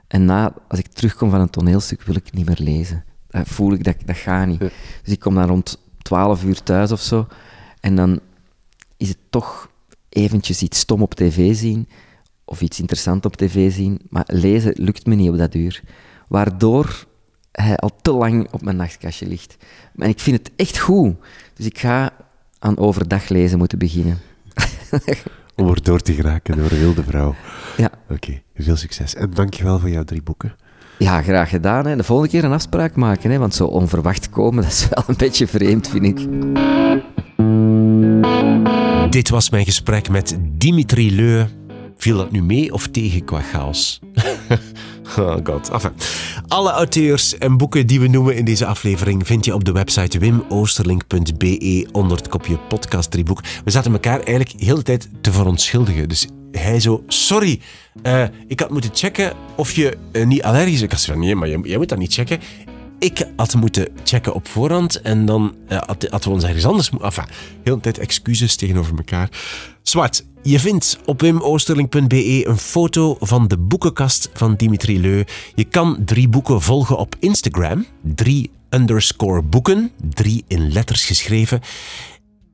[0.08, 3.04] En na, als ik terugkom van een toneelstuk, wil ik niet meer lezen.
[3.28, 4.60] Dat voel ik, dat, dat gaat niet.
[4.60, 7.28] Dus ik kom dan rond 12 uur thuis of zo.
[7.80, 8.20] En dan
[8.98, 9.70] is het toch
[10.16, 11.90] eventjes iets stom op tv zien,
[12.46, 14.02] of iets interessants op tv zien.
[14.10, 15.84] Maar lezen lukt me niet op dat uur.
[16.28, 17.06] Waardoor
[17.52, 19.58] hij al te lang op mijn nachtkastje ligt.
[19.94, 21.16] Maar ik vind het echt goed.
[21.54, 22.12] Dus ik ga
[22.60, 24.20] aan overdag lezen moeten beginnen.
[25.56, 27.36] om er door te geraken door een wilde vrouw.
[27.78, 27.90] Ja.
[28.10, 29.16] Oké, veel succes.
[29.16, 30.56] En dankjewel voor jouw drie boeken.
[30.98, 31.86] Ja, graag gedaan.
[31.86, 31.96] Hè.
[31.96, 35.18] De volgende keer een afspraak maken, hè, want zo onverwacht komen, dat is wel een
[35.18, 36.28] beetje vreemd, vind ik.
[39.16, 41.46] Dit was mijn gesprek met Dimitri Leu.
[41.98, 44.00] Viel dat nu mee of tegen qua chaos?
[45.18, 45.72] Oh god.
[46.48, 50.20] Alle auteurs en boeken die we noemen in deze aflevering vind je op de website
[50.20, 53.42] wimoosterlink.be onder het kopje podcast drieboek.
[53.64, 56.10] We zaten elkaar eigenlijk de hele tijd te verontschuldigen.
[56.10, 57.60] Dus hij zo, sorry,
[58.04, 60.82] uh, ik had moeten checken of je uh, niet allergisch is.
[60.82, 62.40] Ik had van, nee, maar jij, moet dat niet checken.
[63.00, 67.10] Ik had moeten checken op voorhand en dan uh, hadden we ons ergens anders moeten...
[67.10, 67.26] Enfin,
[67.64, 69.30] heel de tijd excuses tegenover elkaar.
[69.82, 75.24] Zwart, je vindt op wimoosterling.be een foto van de boekenkast van Dimitri Leu.
[75.56, 77.86] Je kan drie boeken volgen op Instagram.
[78.02, 79.92] Drie underscore boeken.
[80.14, 81.62] Drie in letters geschreven.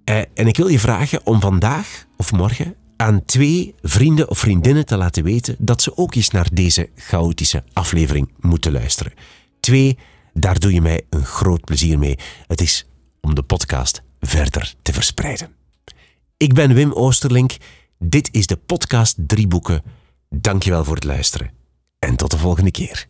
[0.04, 4.86] Eh, en ik wil je vragen om vandaag of morgen aan twee vrienden of vriendinnen
[4.86, 9.14] te laten weten dat ze ook eens naar deze chaotische aflevering moeten luisteren.
[9.60, 9.98] Twee,
[10.34, 12.18] daar doe je mij een groot plezier mee.
[12.48, 12.86] Het is
[13.22, 15.56] om de podcast verder te verspreiden.
[16.38, 17.58] Ik ben Wim Oosterlink.
[18.00, 19.84] Dit is de podcast Drie Boeken.
[20.30, 21.52] Dankjewel voor het luisteren.
[22.00, 23.08] En tot de volgende keer.